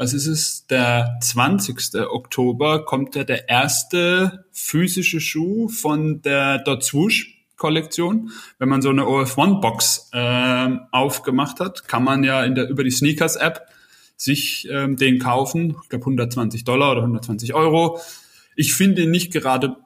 Was 0.00 0.14
ist 0.14 0.28
es? 0.28 0.66
Der 0.68 1.18
20. 1.20 1.94
Oktober 2.08 2.86
kommt 2.86 3.16
ja 3.16 3.22
der 3.22 3.50
erste 3.50 4.46
physische 4.50 5.20
Schuh 5.20 5.68
von 5.68 6.22
der 6.22 6.56
Dot 6.56 6.82
Swoosh 6.82 7.44
Kollektion. 7.58 8.30
Wenn 8.58 8.70
man 8.70 8.80
so 8.80 8.88
eine 8.88 9.02
OF1 9.02 9.60
Box 9.60 10.08
äh, 10.14 10.70
aufgemacht 10.90 11.60
hat, 11.60 11.86
kann 11.86 12.02
man 12.02 12.24
ja 12.24 12.42
in 12.44 12.54
der, 12.54 12.70
über 12.70 12.82
die 12.82 12.90
Sneakers 12.90 13.36
App 13.36 13.66
sich 14.16 14.66
ähm, 14.70 14.96
den 14.96 15.18
kaufen. 15.18 15.76
Ich 15.82 15.90
glaube 15.90 16.04
120 16.04 16.64
Dollar 16.64 16.92
oder 16.92 17.02
120 17.02 17.52
Euro 17.52 18.00
ich 18.56 18.74
finde 18.74 19.02
ihn 19.02 19.10
nicht 19.10 19.32
gerade 19.32 19.76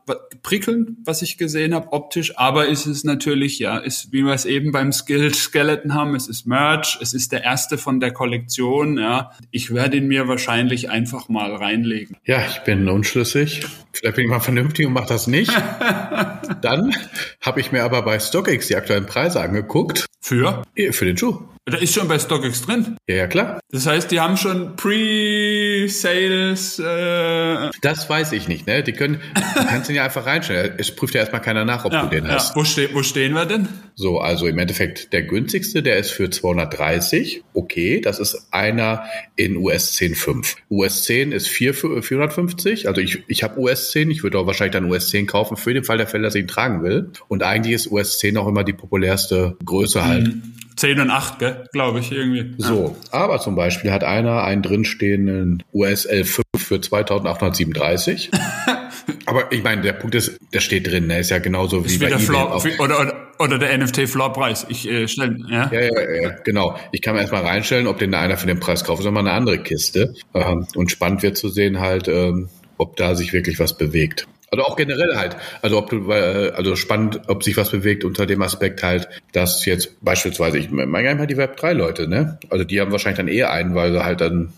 prickelnd, 0.43 0.91
was 1.05 1.23
ich 1.23 1.39
gesehen 1.39 1.75
habe, 1.75 1.93
optisch, 1.93 2.37
aber 2.37 2.67
ist 2.67 2.87
es 2.87 3.05
natürlich, 3.05 3.59
ja, 3.59 3.79
ist, 3.79 4.13
wie 4.13 4.23
wir 4.23 4.33
es 4.33 4.45
eben 4.45 4.73
beim 4.73 4.93
Skill 4.93 5.35
Skeleton 5.35 5.95
haben, 5.95 6.15
es 6.15 6.29
ist 6.29 6.47
Merch, 6.47 6.99
es 7.01 7.15
ist 7.15 7.33
der 7.33 7.45
erste 7.45 7.79
von 7.79 8.01
der 8.01 8.13
Kollektion, 8.13 8.99
ja. 8.99 9.31
Ich 9.51 9.73
werde 9.73 9.97
ihn 9.97 10.09
mir 10.09 10.29
wahrscheinlich 10.29 10.91
einfach 10.91 11.29
mal 11.29 11.55
reinlegen. 11.55 12.17
Ja, 12.25 12.45
ich 12.47 12.61
bin 12.61 12.89
unschlüssig. 12.89 13.67
Vielleicht 13.93 14.17
bin 14.17 14.25
ich 14.25 14.31
mal 14.31 14.41
vernünftig 14.41 14.87
und 14.87 14.93
mache 14.93 15.09
das 15.09 15.27
nicht. 15.27 15.53
Dann 16.63 16.95
habe 17.41 17.61
ich 17.61 17.73
mir 17.73 17.85
aber 17.85 18.03
bei 18.03 18.19
StockX 18.19 18.67
die 18.67 18.77
aktuellen 18.77 19.07
Preise 19.07 19.41
angeguckt. 19.41 20.07
Für? 20.21 20.63
Für 20.91 21.05
den 21.05 21.17
Schuh. 21.17 21.41
Da 21.67 21.79
ist 21.79 21.95
schon 21.95 22.09
bei 22.09 22.19
StockX 22.19 22.61
drin. 22.63 22.99
Ja, 23.09 23.17
ja, 23.17 23.27
klar. 23.27 23.61
Das 23.71 23.87
heißt, 23.87 24.11
die 24.11 24.21
haben 24.21 24.37
schon 24.37 24.77
Pre-Sales. 24.77 26.79
Äh 26.79 27.71
das 27.81 28.11
weiß 28.11 28.33
ich 28.33 28.49
nicht, 28.49 28.54
ne? 28.67 28.83
Die 28.83 28.93
können, 28.93 29.21
du 29.35 29.67
kannst 29.67 29.89
den 29.89 29.97
ja 29.97 30.05
einfach 30.05 30.27
reinstellen. 30.27 30.75
Es 30.79 30.95
prüft 30.95 31.15
ja 31.15 31.21
erstmal 31.21 31.43
keiner 31.43 31.65
nach, 31.65 31.85
ob 31.85 31.93
ja, 31.93 32.03
du 32.03 32.09
den 32.09 32.25
ja. 32.25 32.33
hast. 32.33 32.57
Wo, 32.57 32.65
ste 32.65 32.89
wo 32.93 33.03
stehen 33.03 33.35
wir 33.35 33.47
denn? 33.47 33.69
So, 33.95 34.19
also 34.19 34.47
im 34.47 34.59
Endeffekt 34.59 35.13
der 35.13 35.23
günstigste, 35.23 35.83
der 35.83 35.99
ist 35.99 36.11
für 36.11 36.31
230. 36.31 37.43
Okay, 37.53 38.01
das 38.01 38.19
ist 38.19 38.49
einer 38.51 39.05
in 39.37 39.57
US 39.57 39.93
10.5. 39.95 40.57
US 40.71 41.05
10 41.05 41.33
ist 41.33 41.49
4, 41.49 41.75
450. 41.75 42.89
Also 42.89 43.01
ich, 43.01 43.23
ich 43.29 43.43
habe 43.43 43.59
US 43.61 43.91
10. 43.91 44.11
Ich 44.11 44.23
würde 44.23 44.39
auch 44.39 44.47
wahrscheinlich 44.47 44.73
dann 44.73 44.91
US 44.91 45.09
10 45.11 45.27
kaufen 45.27 45.57
für 45.57 45.75
den 45.75 45.85
Fall 45.85 45.99
der 45.99 46.07
Fälle, 46.07 46.25
dass 46.25 46.35
ich 46.35 46.43
ihn 46.43 46.49
tragen 46.49 46.83
will. 46.83 47.11
Und 47.29 47.43
eigentlich 47.43 47.75
ist 47.75 47.91
US 47.91 48.19
10 48.19 48.37
auch 48.37 48.49
immer 48.49 48.65
die 48.65 48.73
populärste 48.73 49.57
Größe 49.65 50.05
halt. 50.05 50.27
Mhm. 50.29 50.55
10 50.77 51.01
und 51.01 51.11
8, 51.11 51.39
gell? 51.39 51.65
glaube 51.73 52.01
ich 52.01 52.11
irgendwie. 52.11 52.55
So, 52.59 52.97
aber 53.11 53.39
zum 53.41 53.55
Beispiel 53.55 53.93
hat 53.93 54.05
einer 54.05 54.43
einen 54.43 54.63
drinstehenden 54.63 55.63
USL 55.73 56.25
5 56.25 56.44
für 56.59 56.81
2837. 56.81 58.31
Aber 59.27 59.53
ich 59.53 59.63
meine, 59.63 59.83
der 59.83 59.93
Punkt 59.93 60.15
ist, 60.15 60.39
der 60.53 60.61
steht 60.61 60.87
drin, 60.87 61.07
ne? 61.07 61.21
ist 61.21 61.31
ja 61.31 61.39
genauso 61.39 61.81
ist 61.81 61.95
wie 61.95 62.05
bei 62.05 62.09
der 62.09 62.19
Floor, 62.19 62.55
auch. 62.55 62.65
oder, 62.79 63.01
oder, 63.01 63.15
oder 63.39 63.59
der 63.59 63.77
NFT-Floorpreis. 63.79 64.67
Ich 64.69 64.89
äh, 64.89 65.09
stelle, 65.09 65.39
ja. 65.51 65.71
Ja, 65.73 65.81
ja, 65.81 66.23
ja, 66.23 66.31
genau. 66.45 66.79
Ich 66.93 67.03
kann 67.03 67.15
mir 67.15 67.21
erstmal 67.21 67.43
reinstellen, 67.43 67.87
ob 67.87 67.99
den 67.99 68.15
einer 68.15 68.37
für 68.37 68.47
den 68.47 68.61
Preis 68.61 68.85
kauft, 68.85 69.01
ist 69.01 69.07
nochmal 69.07 69.27
eine 69.27 69.33
andere 69.33 69.59
Kiste. 69.59 70.15
Ähm, 70.33 70.67
Und 70.75 70.91
spannend 70.91 71.23
wird 71.23 71.37
zu 71.37 71.49
sehen 71.49 71.81
halt, 71.81 72.09
ähm, 72.09 72.49
ob 72.79 72.97
da 72.97 73.15
sich 73.15 73.33
wirklich 73.33 73.59
was 73.59 73.77
bewegt. 73.77 74.27
Also 74.51 74.67
auch 74.67 74.77
generell 74.77 75.17
halt, 75.17 75.37
also 75.63 75.79
ob 75.79 75.91
du, 75.91 76.13
äh, 76.13 76.53
also 76.55 76.77
spannend, 76.77 77.23
ob 77.27 77.43
sich 77.43 77.57
was 77.57 77.71
bewegt 77.71 78.05
unter 78.05 78.25
dem 78.25 78.41
Aspekt 78.41 78.85
halt, 78.85 79.09
dass 79.33 79.65
jetzt 79.65 80.05
beispielsweise, 80.05 80.59
ich 80.59 80.71
meine 80.71 81.19
halt 81.19 81.31
die 81.31 81.37
Web 81.37 81.57
3 81.57 81.73
Leute, 81.73 82.07
ne? 82.07 82.39
Also 82.51 82.65
die 82.65 82.81
haben 82.81 82.93
wahrscheinlich 82.93 83.17
dann 83.17 83.27
eher 83.27 83.51
einen, 83.51 83.75
weil 83.75 83.93
sie 83.93 84.05
halt 84.05 84.21
dann 84.21 84.53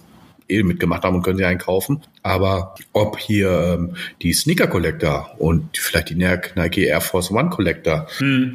eh 0.49 0.62
mitgemacht 0.62 1.03
haben 1.03 1.17
und 1.17 1.23
können 1.23 1.38
sie 1.38 1.45
einen 1.45 1.59
kaufen. 1.59 2.03
Aber 2.23 2.75
ob 2.93 3.19
hier 3.19 3.76
ähm, 3.79 3.97
die 4.23 4.33
Sneaker 4.33 4.67
Collector 4.67 5.35
und 5.38 5.76
vielleicht 5.76 6.11
die 6.11 6.15
Nike 6.15 6.85
Air 6.85 7.00
Force 7.00 7.31
One 7.31 7.50
Collector 7.50 8.07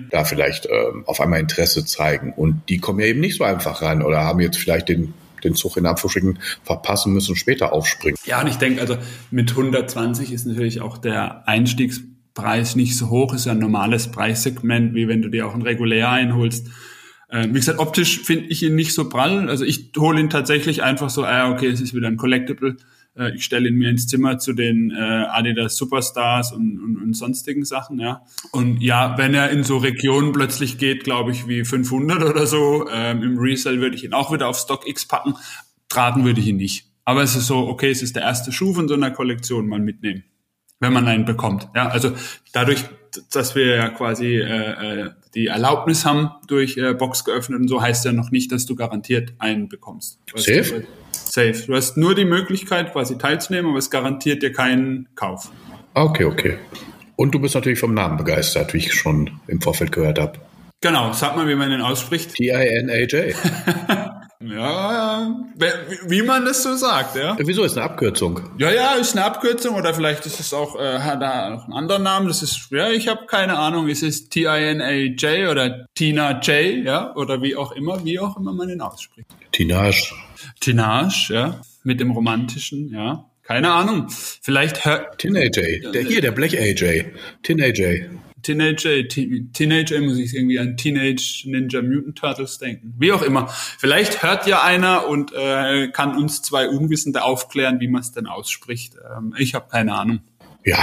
da 0.09 0.23
vielleicht 0.23 0.67
ähm, 0.67 1.03
auf 1.05 1.19
einmal 1.19 1.39
Interesse 1.39 1.85
zeigen 1.85 2.33
und 2.33 2.61
die 2.69 2.79
kommen 2.79 2.99
ja 2.99 3.07
eben 3.07 3.19
nicht 3.19 3.37
so 3.37 3.43
einfach 3.43 3.81
ran 3.81 4.01
oder 4.01 4.21
haben 4.21 4.39
jetzt 4.39 4.57
vielleicht 4.57 4.89
den 4.89 5.13
den 5.43 5.55
Zug 5.55 5.77
in 5.77 5.85
Anführungsstrichen 5.85 6.39
verpassen 6.63 7.13
müssen 7.13 7.35
später 7.35 7.73
aufspringen. 7.73 8.17
Ja, 8.25 8.41
und 8.41 8.47
ich 8.47 8.57
denke, 8.57 8.81
also 8.81 8.97
mit 9.31 9.51
120 9.51 10.31
ist 10.31 10.45
natürlich 10.45 10.81
auch 10.81 10.97
der 10.97 11.47
Einstiegspreis 11.47 12.75
nicht 12.75 12.97
so 12.97 13.09
hoch, 13.09 13.33
ist 13.33 13.45
ja 13.45 13.53
ein 13.53 13.59
normales 13.59 14.09
Preissegment, 14.09 14.93
wie 14.93 15.07
wenn 15.07 15.21
du 15.21 15.29
dir 15.29 15.47
auch 15.47 15.53
ein 15.53 15.61
regulär 15.61 16.09
einholst. 16.09 16.67
Äh, 17.31 17.47
wie 17.47 17.53
gesagt, 17.53 17.79
optisch 17.79 18.21
finde 18.21 18.49
ich 18.49 18.61
ihn 18.61 18.75
nicht 18.75 18.93
so 18.93 19.07
prall. 19.07 19.49
Also 19.49 19.63
ich 19.63 19.91
hole 19.97 20.19
ihn 20.19 20.29
tatsächlich 20.29 20.83
einfach 20.83 21.09
so, 21.09 21.23
ah, 21.23 21.49
okay, 21.49 21.67
es 21.67 21.79
ist 21.79 21.95
wieder 21.95 22.07
ein 22.07 22.17
Collectible. 22.17 22.75
Äh, 23.17 23.35
ich 23.35 23.45
stelle 23.45 23.69
ihn 23.69 23.75
mir 23.75 23.89
ins 23.89 24.05
Zimmer 24.05 24.37
zu 24.37 24.51
den 24.51 24.91
äh, 24.91 24.95
Adidas 24.99 25.77
Superstars 25.77 26.51
und, 26.51 26.77
und, 26.77 26.97
und 26.97 27.13
sonstigen 27.13 27.63
Sachen, 27.63 27.99
ja. 27.99 28.23
Und 28.51 28.81
ja, 28.81 29.17
wenn 29.17 29.33
er 29.33 29.49
in 29.49 29.63
so 29.63 29.77
Regionen 29.77 30.33
plötzlich 30.33 30.77
geht, 30.77 31.05
glaube 31.05 31.31
ich, 31.31 31.47
wie 31.47 31.63
500 31.63 32.21
oder 32.21 32.45
so, 32.45 32.87
ähm, 32.91 33.23
im 33.23 33.37
Resell 33.37 33.79
würde 33.79 33.95
ich 33.95 34.03
ihn 34.03 34.13
auch 34.13 34.33
wieder 34.33 34.49
auf 34.49 34.57
StockX 34.57 35.07
packen. 35.07 35.35
Tragen 35.87 36.25
würde 36.25 36.41
ich 36.41 36.47
ihn 36.47 36.57
nicht. 36.57 36.87
Aber 37.05 37.23
es 37.23 37.35
ist 37.37 37.47
so, 37.47 37.67
okay, 37.67 37.91
es 37.91 38.01
ist 38.01 38.17
der 38.17 38.23
erste 38.23 38.51
Schuh 38.51 38.73
von 38.73 38.89
so 38.89 38.93
einer 38.93 39.11
Kollektion, 39.11 39.67
mal 39.67 39.79
mitnehmen, 39.79 40.25
wenn 40.81 40.91
man 40.91 41.07
einen 41.07 41.25
bekommt. 41.25 41.69
Ja, 41.75 41.87
also 41.87 42.11
dadurch, 42.51 42.83
dass 43.31 43.55
wir 43.55 43.75
ja 43.75 43.89
quasi 43.89 44.35
äh, 44.35 45.05
äh, 45.05 45.11
die 45.33 45.47
Erlaubnis 45.47 46.05
haben 46.05 46.31
durch 46.47 46.77
äh, 46.77 46.93
Box 46.93 47.23
geöffnet 47.23 47.59
und 47.59 47.67
so, 47.67 47.81
heißt 47.81 48.05
ja 48.05 48.11
noch 48.11 48.31
nicht, 48.31 48.51
dass 48.51 48.65
du 48.65 48.75
garantiert 48.75 49.33
einen 49.39 49.69
bekommst. 49.69 50.19
Safe? 50.35 50.85
Safe. 51.11 51.63
Du 51.65 51.75
hast 51.75 51.97
nur 51.97 52.15
die 52.15 52.25
Möglichkeit, 52.25 52.91
quasi 52.91 53.17
teilzunehmen, 53.17 53.69
aber 53.71 53.79
es 53.79 53.89
garantiert 53.89 54.43
dir 54.43 54.51
keinen 54.51 55.07
Kauf. 55.15 55.51
Okay, 55.93 56.25
okay. 56.25 56.57
Und 57.15 57.33
du 57.33 57.39
bist 57.39 57.55
natürlich 57.55 57.79
vom 57.79 57.93
Namen 57.93 58.17
begeistert, 58.17 58.73
wie 58.73 58.79
ich 58.79 58.93
schon 58.93 59.29
im 59.47 59.61
Vorfeld 59.61 59.91
gehört 59.91 60.19
habe. 60.19 60.39
Genau, 60.81 61.13
sag 61.13 61.35
mal, 61.35 61.47
wie 61.47 61.55
man 61.55 61.69
den 61.69 61.81
ausspricht. 61.81 62.33
T-I-N-A-J. 62.33 63.35
Ja, 64.53 64.93
ja, 64.93 65.35
wie- 66.07 66.21
man 66.21 66.45
das 66.45 66.63
so 66.63 66.75
sagt, 66.75 67.15
ja. 67.15 67.35
Wieso 67.39 67.63
ist 67.63 67.77
eine 67.77 67.85
Abkürzung? 67.85 68.39
Ja, 68.57 68.71
ja, 68.71 68.93
ist 68.93 69.15
eine 69.15 69.25
Abkürzung 69.25 69.75
oder 69.75 69.93
vielleicht 69.93 70.25
ist 70.25 70.39
es 70.39 70.53
auch, 70.53 70.79
äh, 70.79 70.99
hat 70.99 71.21
da 71.21 71.49
noch 71.49 71.63
einen 71.65 71.73
anderen 71.73 72.03
Namen. 72.03 72.27
Das 72.27 72.41
ist, 72.43 72.69
ja, 72.71 72.89
ich 72.89 73.07
habe 73.07 73.25
keine 73.27 73.57
Ahnung, 73.57 73.87
ist 73.87 74.03
es 74.03 74.29
T-I-N-A-J 74.29 75.49
oder 75.49 75.85
Tina 75.95 76.39
J, 76.41 76.83
ja, 76.85 77.15
oder 77.15 77.41
wie 77.41 77.55
auch 77.55 77.71
immer, 77.71 78.03
wie 78.05 78.19
auch 78.19 78.37
immer 78.37 78.53
man 78.53 78.67
den 78.67 78.81
ausspricht. 78.81 79.27
Tinage. 79.51 80.13
Tinage, 80.59 81.33
ja, 81.33 81.61
mit 81.83 81.99
dem 81.99 82.11
romantischen, 82.11 82.89
ja. 82.93 83.25
Keine 83.43 83.71
Ahnung. 83.71 84.07
Vielleicht 84.09 84.85
hört 84.85 85.17
Tin 85.17 85.35
AJ. 85.35 85.91
Der 85.93 86.03
hier, 86.03 86.21
der 86.21 86.31
Blech 86.31 86.57
AJ. 86.57 87.05
Tin 87.43 87.61
AJ. 87.61 88.05
Teenager, 88.43 89.07
Te- 89.07 89.45
Teenager 89.53 89.99
muss 90.01 90.17
ich 90.17 90.35
irgendwie 90.35 90.59
an 90.59 90.77
Teenage 90.77 91.43
Ninja 91.45 91.81
Mutant 91.81 92.17
Turtles 92.17 92.57
denken. 92.57 92.93
Wie 92.97 93.11
auch 93.11 93.21
immer. 93.21 93.47
Vielleicht 93.49 94.23
hört 94.23 94.47
ja 94.47 94.63
einer 94.63 95.07
und 95.07 95.31
äh, 95.33 95.89
kann 95.89 96.17
uns 96.17 96.41
zwei 96.41 96.69
Unwissende 96.69 97.23
aufklären, 97.23 97.79
wie 97.79 97.87
man 97.87 98.01
es 98.01 98.11
denn 98.11 98.27
ausspricht. 98.27 98.95
Ähm, 99.15 99.35
ich 99.37 99.53
habe 99.53 99.67
keine 99.69 99.93
Ahnung. 99.93 100.21
Ja. 100.65 100.77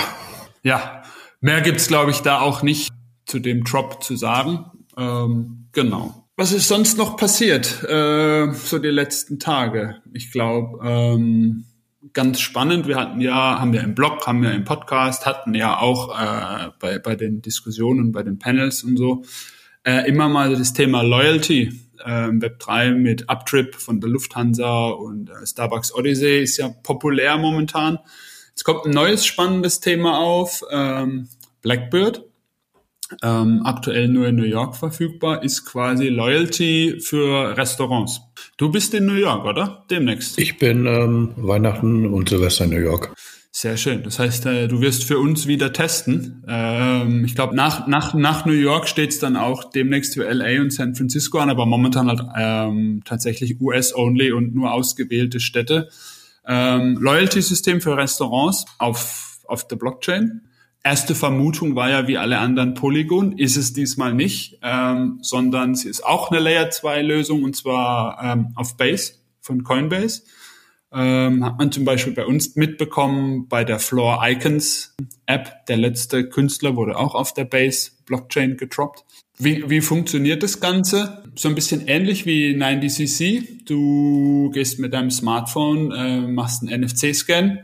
Ja, 0.62 1.02
mehr 1.40 1.60
gibt's 1.60 1.88
glaube 1.88 2.10
ich 2.10 2.18
da 2.18 2.40
auch 2.40 2.62
nicht 2.62 2.90
zu 3.26 3.38
dem 3.38 3.64
Drop 3.64 4.02
zu 4.02 4.16
sagen. 4.16 4.66
Ähm, 4.96 5.68
genau. 5.72 6.24
Was 6.36 6.52
ist 6.52 6.68
sonst 6.68 6.98
noch 6.98 7.16
passiert? 7.16 7.82
Äh, 7.84 8.52
so 8.52 8.78
die 8.78 8.88
letzten 8.88 9.38
Tage. 9.38 9.96
Ich 10.12 10.30
glaube, 10.30 10.78
ähm, 10.86 11.64
ganz 12.12 12.40
spannend. 12.40 12.86
Wir 12.86 12.96
hatten 12.96 13.20
ja, 13.20 13.60
haben 13.60 13.72
wir 13.72 13.82
im 13.82 13.94
Blog, 13.94 14.26
haben 14.26 14.42
wir 14.42 14.52
im 14.52 14.64
Podcast, 14.64 15.26
hatten 15.26 15.54
ja 15.54 15.78
auch 15.78 16.18
äh, 16.18 16.70
bei, 16.78 16.98
bei 16.98 17.16
den 17.16 17.42
Diskussionen, 17.42 18.12
bei 18.12 18.22
den 18.22 18.38
Panels 18.38 18.84
und 18.84 18.96
so 18.96 19.24
äh, 19.88 20.08
immer 20.08 20.28
mal 20.28 20.54
das 20.54 20.72
Thema 20.72 21.02
Loyalty. 21.02 21.72
Äh, 22.04 22.28
Web 22.32 22.60
3 22.60 22.92
mit 22.92 23.28
Uptrip 23.28 23.74
von 23.74 24.00
der 24.00 24.10
Lufthansa 24.10 24.88
und 24.90 25.30
äh, 25.30 25.46
Starbucks 25.46 25.92
Odyssey 25.94 26.42
ist 26.42 26.58
ja 26.58 26.68
populär 26.68 27.38
momentan. 27.38 27.98
Jetzt 28.50 28.64
kommt 28.64 28.84
ein 28.84 28.92
neues 28.92 29.26
spannendes 29.26 29.80
Thema 29.80 30.18
auf. 30.18 30.62
Ähm, 30.70 31.28
Blackbird, 31.62 32.24
ähm, 33.22 33.62
aktuell 33.64 34.08
nur 34.08 34.28
in 34.28 34.36
New 34.36 34.44
York 34.44 34.76
verfügbar, 34.76 35.42
ist 35.42 35.64
quasi 35.64 36.08
Loyalty 36.08 37.00
für 37.00 37.56
Restaurants. 37.56 38.20
Du 38.58 38.72
bist 38.72 38.92
in 38.92 39.06
New 39.06 39.14
York, 39.14 39.44
oder? 39.44 39.84
Demnächst. 39.88 40.36
Ich 40.36 40.58
bin 40.58 40.84
ähm, 40.84 41.32
Weihnachten 41.36 42.06
und 42.06 42.28
Silvester 42.28 42.64
in 42.64 42.70
New 42.70 42.80
York. 42.80 43.14
Sehr 43.52 43.76
schön. 43.76 44.02
Das 44.02 44.18
heißt, 44.18 44.46
äh, 44.46 44.66
du 44.66 44.80
wirst 44.80 45.04
für 45.04 45.20
uns 45.20 45.46
wieder 45.46 45.72
testen. 45.72 46.44
Ähm, 46.48 47.24
ich 47.24 47.36
glaube, 47.36 47.54
nach, 47.54 47.86
nach, 47.86 48.14
nach 48.14 48.46
New 48.46 48.52
York 48.52 48.88
steht's 48.88 49.20
dann 49.20 49.36
auch 49.36 49.70
demnächst 49.70 50.14
für 50.14 50.28
LA 50.28 50.60
und 50.60 50.72
San 50.72 50.96
Francisco 50.96 51.38
an, 51.38 51.50
aber 51.50 51.66
momentan 51.66 52.08
halt 52.08 52.20
ähm, 52.36 53.02
tatsächlich 53.04 53.60
US-only 53.60 54.32
und 54.32 54.56
nur 54.56 54.72
ausgewählte 54.72 55.38
Städte. 55.38 55.88
Ähm, 56.44 56.98
Loyalty-System 57.00 57.80
für 57.80 57.96
Restaurants 57.96 58.64
auf, 58.78 59.38
auf 59.46 59.68
der 59.68 59.76
Blockchain. 59.76 60.47
Erste 60.84 61.14
Vermutung 61.14 61.74
war 61.74 61.90
ja 61.90 62.06
wie 62.06 62.18
alle 62.18 62.38
anderen 62.38 62.74
Polygon, 62.74 63.36
ist 63.36 63.56
es 63.56 63.72
diesmal 63.72 64.14
nicht, 64.14 64.58
ähm, 64.62 65.18
sondern 65.22 65.74
sie 65.74 65.88
ist 65.88 66.04
auch 66.04 66.30
eine 66.30 66.40
Layer 66.40 66.70
2 66.70 67.02
Lösung 67.02 67.42
und 67.42 67.56
zwar 67.56 68.22
ähm, 68.22 68.52
auf 68.54 68.76
Base 68.76 69.14
von 69.40 69.64
Coinbase. 69.64 70.22
Ähm, 70.90 71.44
hat 71.44 71.58
man 71.58 71.70
zum 71.70 71.84
Beispiel 71.84 72.14
bei 72.14 72.24
uns 72.24 72.56
mitbekommen 72.56 73.48
bei 73.48 73.64
der 73.64 73.78
Floor 73.78 74.20
Icons 74.24 74.94
App. 75.26 75.66
Der 75.66 75.76
letzte 75.76 76.28
Künstler 76.28 76.76
wurde 76.76 76.96
auch 76.96 77.14
auf 77.14 77.34
der 77.34 77.44
Base 77.44 77.90
Blockchain 78.06 78.56
gedroppt. 78.56 79.04
Wie, 79.38 79.68
wie 79.68 79.82
funktioniert 79.82 80.42
das 80.42 80.60
Ganze? 80.60 81.22
So 81.34 81.48
ein 81.48 81.54
bisschen 81.54 81.86
ähnlich 81.86 82.24
wie 82.24 82.56
90cc. 82.56 83.66
Du 83.66 84.50
gehst 84.54 84.78
mit 84.78 84.94
deinem 84.94 85.10
Smartphone, 85.10 85.92
äh, 85.92 86.20
machst 86.22 86.62
einen 86.62 86.84
NFC-Scan 86.84 87.58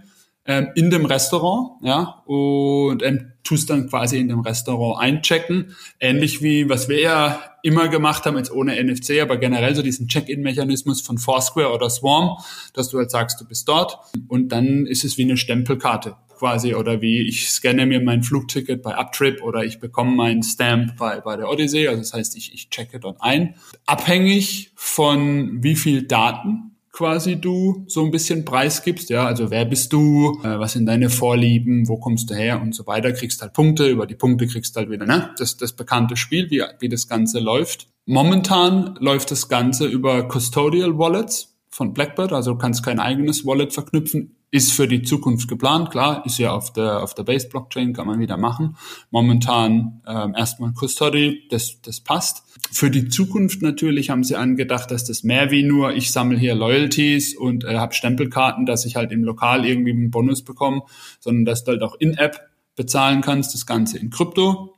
ähm, 0.47 0.69
in 0.75 0.91
dem 0.91 1.07
Restaurant, 1.07 1.83
ja, 1.83 2.23
und 2.27 3.03
ähm, 3.03 3.33
tust 3.45 3.71
dann 3.71 3.89
quasi 3.89 4.19
in 4.19 4.29
dem 4.29 4.41
Restaurant 4.41 5.01
einchecken. 5.01 5.75
Ähnlich 6.01 6.43
wie, 6.43 6.69
was 6.69 6.89
wir 6.89 7.01
ja 7.01 7.41
immer 7.63 7.89
gemacht 7.89 8.25
haben, 8.25 8.37
jetzt 8.37 8.51
ohne 8.51 8.83
NFC, 8.83 9.21
aber 9.23 9.37
generell 9.37 9.75
so 9.75 9.83
diesen 9.83 10.09
Check-in-Mechanismus 10.09 11.03
von 11.03 11.19
Foursquare 11.19 11.73
oder 11.73 11.89
Swarm, 11.91 12.39
dass 12.73 12.89
du 12.89 12.99
halt 12.99 13.11
sagst, 13.11 13.41
du 13.41 13.47
bist 13.47 13.69
dort 13.69 13.99
und 14.29 14.49
dann 14.51 14.87
ist 14.87 15.05
es 15.05 15.17
wie 15.19 15.23
eine 15.23 15.37
Stempelkarte 15.37 16.17
quasi 16.39 16.75
oder 16.75 17.01
wie 17.01 17.27
ich 17.27 17.49
scanne 17.49 17.87
mir 17.87 18.01
mein 18.01 18.23
Flugticket 18.23 18.83
bei 18.83 18.95
Uptrip 18.95 19.43
oder 19.43 19.65
ich 19.65 19.79
bekomme 19.79 20.15
meinen 20.15 20.43
Stamp 20.43 20.97
bei, 20.97 21.21
bei 21.21 21.37
der 21.37 21.49
Odyssey, 21.49 21.87
also 21.89 22.01
das 22.01 22.13
heißt, 22.13 22.37
ich, 22.37 22.53
ich 22.53 22.71
checke 22.71 22.99
dort 22.99 23.19
ein. 23.21 23.55
Abhängig 23.87 24.73
von 24.75 25.63
wie 25.63 25.77
viel 25.77 26.03
Daten 26.03 26.74
quasi 26.95 27.41
du 27.41 27.85
so 27.89 28.05
ein 28.05 28.13
bisschen 28.13 28.45
preisgibst, 28.45 29.11
ja, 29.11 29.27
also 29.27 29.51
wer 29.51 29.65
bist 29.65 29.93
du, 29.93 30.41
äh, 30.45 30.61
was 30.61 30.75
sind 30.75 30.87
deine 30.87 31.11
Vorlieben, 31.11 31.89
wo 31.89 31.97
kommst 31.97 32.31
du 32.31 32.35
her? 32.35 32.63
Und 32.63 32.73
so 32.73 32.87
weiter, 32.87 33.13
kriegst 33.13 33.43
halt 33.43 33.53
Punkte, 33.53 33.89
über 33.89 34.07
die 34.07 34.15
Punkte 34.15 34.47
kriegst 34.47 34.77
halt 34.77 34.91
wieder, 34.91 35.05
ne, 35.05 35.31
das, 35.37 35.57
das 35.57 35.73
bekannte 35.73 36.17
Spiel, 36.17 36.51
wie, 36.51 36.63
wie 36.79 36.89
das 36.89 37.09
Ganze 37.09 37.41
läuft. 37.41 37.89
Momentan 38.07 38.97
läuft 39.01 39.33
das 39.33 39.49
Ganze 39.49 39.87
über 39.87 40.29
Custodial 40.29 40.97
Wallets 40.97 41.57
von 41.69 41.93
Blackbird, 41.95 42.33
also 42.33 42.53
du 42.53 42.59
kannst 42.59 42.85
kein 42.85 43.01
eigenes 43.01 43.45
Wallet 43.45 43.73
verknüpfen, 43.73 44.37
ist 44.55 44.71
für 44.71 44.87
die 44.87 45.03
Zukunft 45.03 45.49
geplant, 45.49 45.91
klar, 45.91 46.25
ist 46.25 46.39
ja 46.39 46.53
auf 46.53 46.73
der 46.73 47.03
auf 47.03 47.13
der 47.15 47.25
Base 47.25 47.49
Blockchain, 47.49 47.93
kann 47.93 48.07
man 48.07 48.21
wieder 48.21 48.37
machen. 48.37 48.77
Momentan 49.11 50.01
ähm, 50.07 50.33
erstmal 50.37 50.73
Custody, 50.73 51.49
das 51.51 51.83
das 51.83 52.01
passt. 52.01 52.45
Für 52.71 52.89
die 52.89 53.09
Zukunft 53.09 53.63
natürlich 53.63 54.11
haben 54.11 54.23
sie 54.23 54.37
angedacht, 54.37 54.93
dass 54.93 55.05
das 55.05 55.25
mehr 55.25 55.51
wie 55.51 55.65
nur 55.65 55.93
ich 55.95 56.13
sammle 56.13 56.39
hier 56.39 56.55
Loyalties 56.55 57.37
und 57.37 57.65
äh, 57.65 57.79
habe 57.79 57.95
Stempelkarten, 57.95 58.65
dass 58.65 58.85
ich 58.85 58.95
halt 58.95 59.11
im 59.11 59.25
Lokal 59.25 59.67
irgendwie 59.67 59.91
einen 59.91 60.13
Bonus 60.13 60.45
bekomme, 60.45 60.83
sondern 61.19 61.45
dass 61.47 61.65
du 61.65 61.73
halt 61.73 61.83
auch 61.83 61.97
in-App 61.99 62.39
bezahlen 62.77 63.23
kannst, 63.23 63.55
das 63.55 63.67
Ganze 63.67 63.99
in 63.99 64.11
Krypto. 64.11 64.77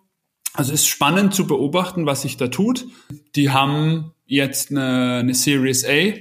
Also 0.55 0.73
ist 0.73 0.87
spannend 0.87 1.35
zu 1.35 1.47
beobachten, 1.47 2.07
was 2.07 2.23
sich 2.23 2.39
da 2.39 2.49
tut. 2.49 2.87
Die 3.35 3.51
haben 3.51 4.13
jetzt 4.25 4.71
eine, 4.71 5.19
eine 5.21 5.35
Series 5.35 5.85
A 5.85 6.15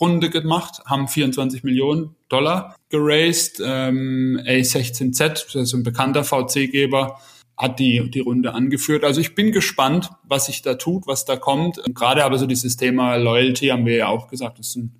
Runde 0.00 0.30
gemacht, 0.30 0.82
haben 0.86 1.08
24 1.08 1.64
Millionen 1.64 2.16
Dollar 2.28 2.76
geraced. 2.88 3.62
Ähm, 3.64 4.40
A16Z, 4.44 5.56
also 5.56 5.76
ein 5.76 5.82
bekannter 5.82 6.24
VC-Geber, 6.24 7.18
hat 7.56 7.78
die, 7.78 8.10
die 8.10 8.20
Runde 8.20 8.54
angeführt. 8.54 9.04
Also 9.04 9.20
ich 9.20 9.34
bin 9.34 9.52
gespannt, 9.52 10.10
was 10.24 10.46
sich 10.46 10.62
da 10.62 10.74
tut, 10.74 11.06
was 11.06 11.24
da 11.24 11.36
kommt. 11.36 11.80
Gerade 11.94 12.24
aber 12.24 12.38
so 12.38 12.46
dieses 12.46 12.76
Thema 12.76 13.16
Loyalty 13.16 13.68
haben 13.68 13.86
wir 13.86 13.96
ja 13.96 14.08
auch 14.08 14.28
gesagt, 14.28 14.58
das 14.58 14.68
ist 14.68 14.76
ein 14.76 14.98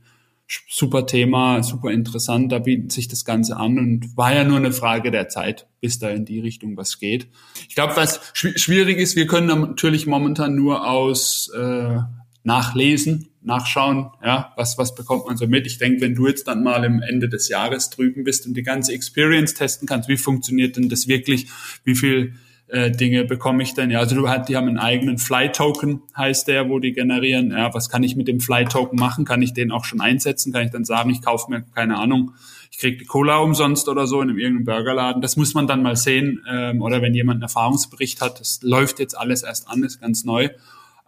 super 0.69 1.07
Thema, 1.07 1.63
super 1.63 1.91
interessant, 1.91 2.53
da 2.53 2.59
bietet 2.59 2.93
sich 2.93 3.09
das 3.09 3.25
Ganze 3.25 3.57
an 3.57 3.79
und 3.79 4.17
war 4.17 4.35
ja 4.35 4.45
nur 4.45 4.59
eine 4.59 4.73
Frage 4.73 5.11
der 5.11 5.29
Zeit, 5.29 5.67
bis 5.81 5.99
da 5.99 6.11
in 6.11 6.25
die 6.25 6.41
Richtung 6.41 6.77
was 6.77 6.99
geht. 6.99 7.29
Ich 7.69 7.75
glaube, 7.75 7.97
was 7.97 8.21
schwierig 8.35 8.99
ist, 8.99 9.17
wir 9.17 9.27
können 9.27 9.47
natürlich 9.47 10.07
momentan 10.07 10.55
nur 10.55 10.89
aus 10.89 11.51
äh, 11.57 12.01
Nachlesen, 12.45 13.29
Nachschauen, 13.43 14.11
ja, 14.25 14.53
was, 14.57 14.79
was 14.79 14.95
bekommt 14.95 15.27
man 15.27 15.37
so 15.37 15.47
mit. 15.47 15.67
Ich 15.67 15.79
denke, 15.79 16.01
wenn 16.01 16.15
du 16.15 16.27
jetzt 16.29 16.47
dann 16.47 16.63
mal 16.63 16.85
im 16.85 17.03
Ende 17.03 17.29
des 17.29 17.49
Jahres 17.49 17.91
drüben 17.91 18.25
bist 18.25 18.47
und 18.47 18.55
die 18.55 18.63
ganze 18.63 18.93
Experience 18.93 19.55
testen 19.55 19.87
kannst, 19.89 20.09
wie 20.09 20.17
funktioniert 20.17 20.77
denn 20.77 20.89
das 20.89 21.09
wirklich, 21.09 21.49
wie 21.85 21.95
viel 21.95 22.35
äh, 22.69 22.91
Dinge 22.91 23.25
bekomme 23.25 23.63
ich 23.63 23.75
denn? 23.75 23.91
Ja, 23.91 23.99
also 23.99 24.17
du 24.17 24.29
hast, 24.29 24.49
die 24.49 24.57
haben 24.57 24.69
einen 24.69 24.79
eigenen 24.79 25.19
Fly-Token, 25.19 26.03
heißt 26.17 26.49
der, 26.49 26.69
wo 26.69 26.79
die 26.79 26.93
generieren. 26.93 27.51
Ja, 27.51 27.75
was 27.75 27.89
kann 27.89 28.03
ich 28.03 28.17
mit 28.17 28.29
dem 28.29 28.41
Fly-Token 28.41 28.99
machen? 28.99 29.25
Kann 29.25 29.43
ich 29.43 29.53
den 29.53 29.71
auch 29.71 29.85
schon 29.85 30.01
einsetzen? 30.01 30.53
Kann 30.53 30.65
ich 30.65 30.71
dann 30.71 30.85
sagen, 30.85 31.11
ich 31.11 31.21
kaufe 31.21 31.51
mir, 31.51 31.63
keine 31.75 31.99
Ahnung, 31.99 32.33
ich 32.71 32.79
kriege 32.79 32.97
die 32.97 33.05
Cola 33.05 33.39
umsonst 33.39 33.89
oder 33.89 34.07
so 34.07 34.23
in 34.23 34.31
irgendeinem 34.31 34.65
Burgerladen. 34.65 35.21
Das 35.21 35.37
muss 35.37 35.53
man 35.53 35.67
dann 35.67 35.83
mal 35.83 35.97
sehen. 35.97 36.43
Ähm, 36.51 36.81
oder 36.81 37.03
wenn 37.03 37.15
jemand 37.15 37.37
einen 37.37 37.43
Erfahrungsbericht 37.43 38.23
hat, 38.23 38.41
das 38.41 38.61
läuft 38.63 38.99
jetzt 38.99 39.17
alles 39.17 39.43
erst 39.43 39.69
an, 39.69 39.85
ist 39.85 40.01
ganz 40.01 40.25
neu. 40.25 40.49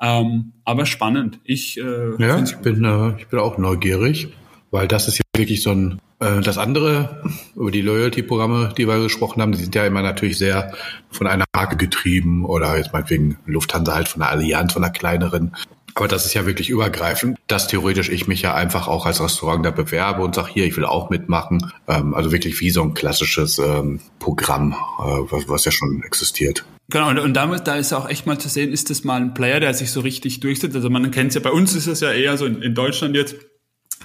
Ähm, 0.01 0.53
aber 0.65 0.87
spannend. 0.87 1.41
Ich, 1.45 1.79
äh, 1.79 2.17
ja, 2.19 2.43
ich 2.43 2.57
bin, 2.57 2.85
äh, 2.85 3.17
ich 3.19 3.29
bin 3.29 3.39
auch 3.39 3.59
neugierig, 3.59 4.29
weil 4.71 4.89
das 4.89 5.09
ist 5.09 5.19
ja 5.19 5.25
wirklich 5.37 5.63
so 5.63 5.71
ein 5.71 6.01
äh, 6.21 6.41
das 6.41 6.59
andere, 6.59 7.23
über 7.55 7.71
die 7.71 7.83
Loyalty-Programme, 7.83 8.73
die 8.77 8.87
wir 8.89 9.01
gesprochen 9.03 9.43
haben, 9.43 9.53
die 9.53 9.59
sind 9.59 9.75
ja 9.75 9.87
immer 9.87 10.03
natürlich 10.03 10.39
sehr 10.39 10.73
von 11.11 11.27
einer 11.27 11.45
Marke 11.55 11.77
getrieben 11.77 12.45
oder 12.45 12.77
jetzt 12.77 12.93
meinetwegen 12.93 13.39
Lufthansa 13.47 13.95
halt 13.95 14.09
von 14.09 14.23
einer 14.23 14.31
Allianz, 14.31 14.73
von 14.73 14.85
einer 14.85 14.93
kleineren. 14.93 15.55
Aber 15.95 16.09
das 16.09 16.27
ist 16.27 16.35
ja 16.35 16.45
wirklich 16.45 16.71
übergreifend, 16.71 17.39
dass 17.47 17.69
theoretisch 17.69 18.09
ich 18.09 18.27
mich 18.27 18.43
ja 18.43 18.55
einfach 18.55 18.89
auch 18.89 19.07
als 19.07 19.23
Restaurant 19.23 19.65
da 19.65 19.71
bewerbe 19.71 20.23
und 20.23 20.35
sage, 20.35 20.51
hier, 20.53 20.67
ich 20.67 20.77
will 20.77 20.85
auch 20.85 21.09
mitmachen. 21.09 21.73
Ähm, 21.87 22.15
also 22.15 22.33
wirklich 22.33 22.61
wie 22.61 22.71
so 22.71 22.83
ein 22.83 22.95
klassisches 22.95 23.59
ähm, 23.59 24.01
Programm, 24.19 24.73
äh, 24.73 25.03
was, 25.31 25.49
was 25.49 25.65
ja 25.65 25.73
schon 25.73 26.03
existiert. 26.05 26.65
Genau, 26.91 27.09
und, 27.09 27.19
und 27.19 27.35
damit, 27.35 27.67
da 27.67 27.77
ist 27.77 27.93
auch 27.93 28.09
echt 28.09 28.27
mal 28.27 28.39
zu 28.39 28.49
sehen, 28.49 28.73
ist 28.73 28.91
das 28.91 29.05
mal 29.05 29.21
ein 29.21 29.35
Player, 29.35 29.61
der 29.61 29.73
sich 29.73 29.91
so 29.91 30.01
richtig 30.01 30.41
durchsetzt. 30.41 30.75
Also 30.75 30.91
man 30.91 31.11
kennt 31.13 31.29
es 31.29 31.35
ja, 31.37 31.41
bei 31.41 31.53
uns 31.53 31.75
ist 31.75 31.87
es 31.87 32.01
ja 32.01 32.13
eher 32.13 32.37
so 32.37 32.45
in, 32.45 32.61
in 32.61 32.75
Deutschland 32.75 33.15
jetzt, 33.15 33.37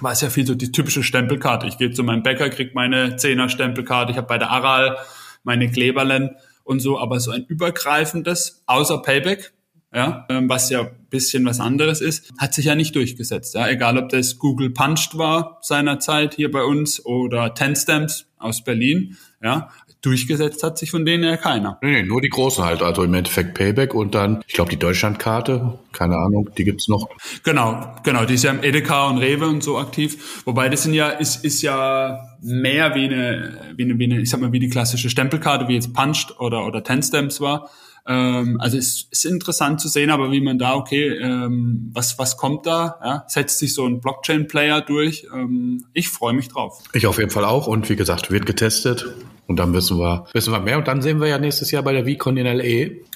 war 0.00 0.12
es 0.12 0.20
ja 0.20 0.30
viel 0.30 0.46
so 0.46 0.54
die 0.54 0.72
typische 0.72 1.02
Stempelkarte. 1.02 1.66
Ich 1.66 1.76
gehe 1.76 1.90
zu 1.90 2.02
meinem 2.04 2.22
Bäcker, 2.22 2.48
krieg 2.50 2.74
meine 2.74 3.16
Zehner 3.16 3.48
Stempelkarte. 3.48 4.12
Ich 4.12 4.16
habe 4.16 4.28
bei 4.28 4.38
der 4.38 4.50
Aral 4.50 4.96
meine 5.42 5.70
Kleberlen 5.70 6.36
und 6.64 6.80
so, 6.80 6.98
aber 6.98 7.20
so 7.20 7.32
ein 7.32 7.44
übergreifendes, 7.46 8.62
außer 8.66 9.02
Payback, 9.02 9.52
ja, 9.92 10.26
ähm, 10.28 10.48
was 10.48 10.70
ja 10.70 10.88
bisschen 11.10 11.44
was 11.44 11.60
anderes 11.60 12.00
ist, 12.00 12.30
hat 12.38 12.54
sich 12.54 12.66
ja 12.66 12.74
nicht 12.74 12.94
durchgesetzt. 12.94 13.54
Ja, 13.54 13.68
egal 13.68 13.98
ob 13.98 14.08
das 14.10 14.38
Google 14.38 14.70
Punched 14.70 15.18
war 15.18 15.58
seinerzeit 15.62 16.34
hier 16.34 16.50
bei 16.50 16.62
uns 16.62 17.04
oder 17.04 17.54
Ten 17.54 17.74
Stamps 17.74 18.26
aus 18.38 18.62
Berlin, 18.62 19.16
ja, 19.42 19.70
durchgesetzt 20.02 20.62
hat 20.62 20.78
sich 20.78 20.90
von 20.90 21.04
denen 21.04 21.24
ja 21.24 21.36
keiner. 21.36 21.78
Nee, 21.82 21.92
nee, 21.92 22.02
nur 22.02 22.20
die 22.20 22.28
großen 22.28 22.64
halt, 22.64 22.82
also 22.82 23.02
im 23.02 23.12
Endeffekt 23.12 23.54
Payback 23.54 23.94
und 23.94 24.14
dann, 24.14 24.42
ich 24.46 24.54
glaube, 24.54 24.70
die 24.70 24.78
Deutschlandkarte, 24.78 25.78
keine 25.92 26.16
Ahnung, 26.16 26.50
die 26.56 26.64
gibt's 26.64 26.88
noch. 26.88 27.08
Genau, 27.42 27.94
genau, 28.02 28.24
die 28.24 28.34
ist 28.34 28.44
ja 28.44 28.50
im 28.52 28.62
Edeka 28.62 29.08
und 29.08 29.18
Rewe 29.18 29.46
und 29.46 29.62
so 29.62 29.78
aktiv. 29.78 30.42
Wobei 30.46 30.68
das 30.68 30.84
sind 30.84 30.94
ja, 30.94 31.10
ist, 31.10 31.44
ist 31.44 31.62
ja 31.62 32.20
mehr 32.40 32.94
wie 32.94 33.04
eine, 33.04 33.72
wie 33.76 33.84
eine, 33.84 33.98
wie 33.98 34.04
eine, 34.04 34.20
ich 34.20 34.30
sag 34.30 34.40
mal, 34.40 34.52
wie 34.52 34.60
die 34.60 34.70
klassische 34.70 35.10
Stempelkarte, 35.10 35.68
wie 35.68 35.74
jetzt 35.74 35.92
Punched 35.92 36.40
oder, 36.40 36.64
oder 36.66 36.82
Ten 36.82 37.02
Stamps 37.02 37.40
war. 37.40 37.70
Ähm, 38.06 38.60
also 38.60 38.76
es 38.76 39.06
ist 39.10 39.24
interessant 39.24 39.80
zu 39.80 39.88
sehen, 39.88 40.10
aber 40.10 40.32
wie 40.32 40.40
man 40.40 40.58
da, 40.58 40.74
okay, 40.74 41.08
ähm, 41.18 41.90
was, 41.92 42.18
was 42.18 42.36
kommt 42.36 42.66
da? 42.66 42.98
Ja? 43.04 43.24
Setzt 43.28 43.58
sich 43.58 43.74
so 43.74 43.86
ein 43.86 44.00
Blockchain-Player 44.00 44.80
durch? 44.82 45.26
Ähm, 45.34 45.84
ich 45.92 46.08
freue 46.08 46.32
mich 46.32 46.48
drauf. 46.48 46.82
Ich 46.92 47.06
auf 47.06 47.18
jeden 47.18 47.30
Fall 47.30 47.44
auch 47.44 47.66
und 47.66 47.88
wie 47.88 47.96
gesagt, 47.96 48.30
wird 48.30 48.46
getestet 48.46 49.06
und 49.46 49.56
dann 49.56 49.72
wissen 49.72 49.98
wir, 49.98 50.26
wissen 50.32 50.52
wir 50.52 50.60
mehr 50.60 50.78
und 50.78 50.88
dann 50.88 51.02
sehen 51.02 51.20
wir 51.20 51.28
ja 51.28 51.38
nächstes 51.38 51.70
Jahr 51.70 51.82
bei 51.82 51.92
der 51.92 52.06
VCon 52.06 52.36
in 52.36 52.46
LA, 52.46 52.62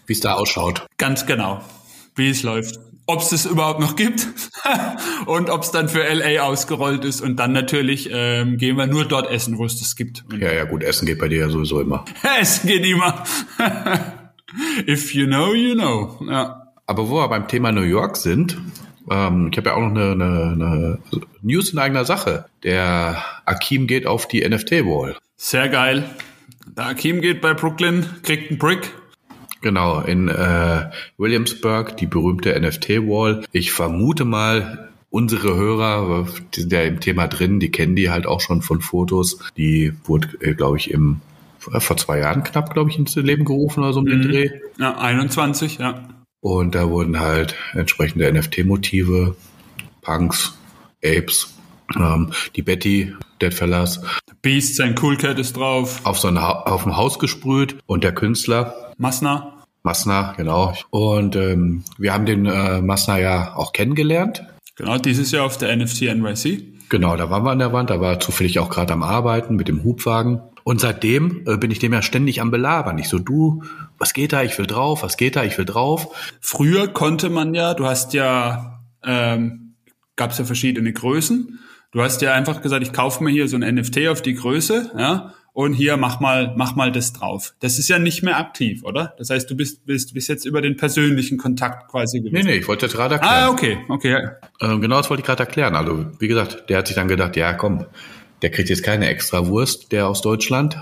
wie 0.07 0.13
es 0.13 0.21
da 0.21 0.35
ausschaut. 0.35 0.87
Ganz 0.99 1.27
genau, 1.27 1.61
wie 2.17 2.29
es 2.31 2.43
läuft 2.43 2.79
ob 3.07 3.21
es 3.21 3.31
das 3.31 3.45
überhaupt 3.45 3.81
noch 3.81 3.97
gibt 3.97 4.29
und 5.27 5.51
ob 5.51 5.63
es 5.63 5.71
dann 5.71 5.89
für 5.89 6.03
LA 6.03 6.43
ausgerollt 6.43 7.05
ist. 7.05 7.21
Und 7.21 7.37
dann 7.37 7.53
natürlich 7.53 8.09
ähm, 8.11 8.57
gehen 8.57 8.77
wir 8.77 8.87
nur 8.87 9.05
dort 9.05 9.31
essen, 9.31 9.59
wo 9.59 9.65
es 9.65 9.79
das 9.79 9.97
gibt. 9.97 10.25
ja, 10.39 10.53
ja, 10.53 10.65
gut, 10.65 10.83
Essen 10.83 11.07
geht 11.07 11.19
bei 11.19 11.29
dir 11.29 11.41
ja 11.41 11.49
sowieso 11.49 11.81
immer. 11.81 12.05
Essen 12.41 12.67
geht 12.67 12.85
immer. 12.85 13.25
If 14.87 15.15
you 15.15 15.27
know, 15.27 15.55
you 15.55 15.75
know. 15.75 16.19
Ja. 16.29 16.73
Aber 16.87 17.09
wo 17.09 17.17
wir 17.17 17.29
beim 17.29 17.49
Thema 17.49 17.73
New 17.73 17.83
York 17.83 18.17
sind, 18.17 18.59
ähm, 19.11 19.49
ich 19.51 19.59
habe 19.59 19.71
ja 19.71 19.75
auch 19.75 19.81
noch 19.81 19.91
eine, 19.91 20.13
eine, 20.13 20.53
eine 20.53 20.99
News 21.43 21.73
in 21.73 21.79
eigener 21.79 22.05
Sache. 22.05 22.47
Der 22.63 23.25
Akim 23.45 23.87
geht 23.87 24.07
auf 24.07 24.29
die 24.29 24.47
NFT-Wall. 24.49 25.17
Sehr 25.37 25.69
geil. 25.69 26.05
Der 26.77 26.87
Akim 26.87 27.21
geht 27.21 27.41
bei 27.41 27.55
Brooklyn, 27.55 28.07
kriegt 28.23 28.51
einen 28.51 28.59
Brick. 28.59 28.93
Genau, 29.61 30.01
in 30.01 30.29
äh, 30.29 30.91
Williamsburg, 31.17 31.97
die 31.97 32.07
berühmte 32.07 32.59
NFT-Wall. 32.61 33.45
Ich 33.53 33.73
vermute 33.73 34.27
mal, 34.27 34.91
unsere 35.09 35.55
Hörer, 35.55 36.27
die 36.55 36.61
sind 36.63 36.73
ja 36.73 36.83
im 36.83 37.01
Thema 37.01 37.29
drin, 37.29 37.61
die 37.61 37.71
kennen 37.71 37.97
die 37.97 38.11
halt 38.11 38.27
auch 38.27 38.41
schon 38.41 38.63
von 38.63 38.81
Fotos. 38.81 39.39
Die 39.57 39.95
wurde, 40.05 40.29
äh, 40.41 40.55
glaube 40.55 40.77
ich, 40.77 40.91
im 40.91 41.21
vor 41.79 41.97
zwei 41.97 42.19
Jahren 42.19 42.43
knapp, 42.43 42.73
glaube 42.73 42.91
ich, 42.91 42.99
ins 42.99 43.15
Leben 43.17 43.45
gerufen 43.45 43.81
oder 43.83 43.93
so 43.93 44.01
um 44.01 44.07
den 44.07 44.19
mhm. 44.19 44.29
Dreh. 44.31 44.51
Ja, 44.79 44.99
21, 44.99 45.79
ja. 45.79 46.09
Und 46.41 46.75
da 46.75 46.91
wurden 46.91 47.21
halt 47.21 47.55
entsprechende 47.73 48.31
NFT-Motive, 48.31 49.35
Punks, 50.03 50.59
Apes, 51.03 51.55
ähm, 51.97 52.33
die 52.55 52.63
Betty, 52.63 53.15
Deadfellas. 53.41 54.01
Beast, 54.43 54.77
sein 54.77 54.95
Cool 55.01 55.17
Cat 55.17 55.39
ist 55.39 55.57
drauf. 55.57 56.01
Auf 56.05 56.19
so 56.19 56.29
ein 56.29 56.39
ha 56.39 56.65
auf 56.67 56.83
dem 56.83 56.97
Haus 56.97 57.19
gesprüht 57.19 57.79
und 57.87 58.05
der 58.05 58.13
Künstler. 58.13 58.93
Masna. 58.99 59.65
Masna, 59.83 60.35
genau. 60.37 60.75
Und 60.91 61.37
ähm, 61.37 61.85
wir 61.99 62.13
haben 62.13 62.27
den 62.27 62.47
äh, 62.47 62.81
Masna 62.81 63.19
ja 63.19 63.57
auch 63.57 63.73
kennengelernt. 63.73 64.45
Genau, 64.77 64.99
dieses 64.99 65.31
Jahr 65.31 65.45
auf 65.45 65.59
der 65.59 65.75
NFT 65.77 66.03
NYC. 66.03 66.89
Genau, 66.89 67.17
da 67.17 67.31
waren 67.31 67.45
wir 67.45 67.51
an 67.51 67.59
der 67.59 67.73
Wand, 67.73 67.91
da 67.91 68.01
war 68.01 68.21
zufällig 68.21 68.59
auch 68.59 68.69
gerade 68.69 68.93
am 68.93 69.03
Arbeiten 69.03 69.57
mit 69.57 69.69
dem 69.69 69.85
Hubwagen. 69.85 70.41
Und 70.65 70.81
seitdem 70.81 71.45
äh, 71.47 71.57
bin 71.59 71.71
ich 71.71 71.79
dem 71.79 71.93
ja 71.93 72.03
ständig 72.03 72.41
am 72.41 72.51
Belabern. 72.51 72.99
Ich 72.99 73.09
so, 73.09 73.19
du, 73.19 73.63
was 73.99 74.15
geht 74.15 74.33
da? 74.33 74.43
Ich 74.43 74.59
will 74.59 74.67
drauf, 74.67 75.03
was 75.03 75.17
geht 75.17 75.37
da? 75.37 75.45
Ich 75.45 75.57
will 75.59 75.67
drauf. 75.67 76.37
Früher 76.41 76.89
konnte 76.89 77.31
man 77.31 77.55
ja, 77.55 77.75
du 77.75 77.87
hast 77.87 78.15
ja, 78.15 78.81
ähm, 79.05 79.75
gab 80.17 80.33
es 80.33 80.39
ja 80.39 80.45
verschiedene 80.45 80.93
Größen. 80.93 81.61
Du 81.93 82.03
hast 82.03 82.23
ja 82.23 82.33
einfach 82.33 82.63
gesagt, 82.63 82.83
ich 82.83 82.93
kaufe 82.93 83.23
mir 83.23 83.31
hier 83.31 83.47
so 83.47 83.57
ein 83.57 83.75
NFT 83.75 84.09
auf 84.09 84.21
die 84.21 84.35
Größe, 84.35 84.91
ja, 84.99 85.35
und 85.53 85.73
hier 85.73 85.97
mach 85.97 86.19
mal, 86.19 86.53
mach 86.57 86.75
mal 86.75 86.91
das 86.91 87.13
drauf. 87.13 87.55
Das 87.61 87.79
ist 87.79 87.89
ja 87.89 88.01
nicht 88.01 88.25
mehr 88.25 88.39
aktiv, 88.39 88.83
oder? 88.83 89.15
Das 89.19 89.31
heißt, 89.31 89.49
du 89.49 89.57
bist, 89.57 89.87
bist, 89.87 90.13
bist 90.13 90.29
jetzt 90.29 90.45
über 90.45 90.61
den 90.61 90.77
persönlichen 90.77 91.39
Kontakt 91.39 91.89
quasi 91.89 92.19
gewesen. 92.19 92.35
Nee, 92.35 92.55
nee, 92.55 92.59
ich 92.59 92.67
wollte 92.67 92.87
das 92.87 92.97
gerade 92.97 93.15
erklären. 93.15 93.35
Ah, 93.35 93.49
okay, 93.49 93.79
okay. 93.89 94.31
Ähm, 94.61 94.81
genau 94.81 94.97
das 94.97 95.11
wollte 95.11 95.21
ich 95.21 95.27
gerade 95.27 95.45
erklären. 95.45 95.77
Also, 95.77 96.07
wie 96.19 96.27
gesagt, 96.27 96.69
der 96.69 96.79
hat 96.79 96.89
sich 96.89 96.97
dann 96.97 97.07
gedacht, 97.07 97.37
ja, 97.37 97.53
komm, 97.53 97.87
der 98.43 98.51
kriegt 98.51 98.69
jetzt 98.69 98.83
keine 98.83 99.09
extra 99.09 99.47
Wurst, 99.47 99.93
der 99.93 100.09
aus 100.09 100.23
Deutschland. 100.23 100.77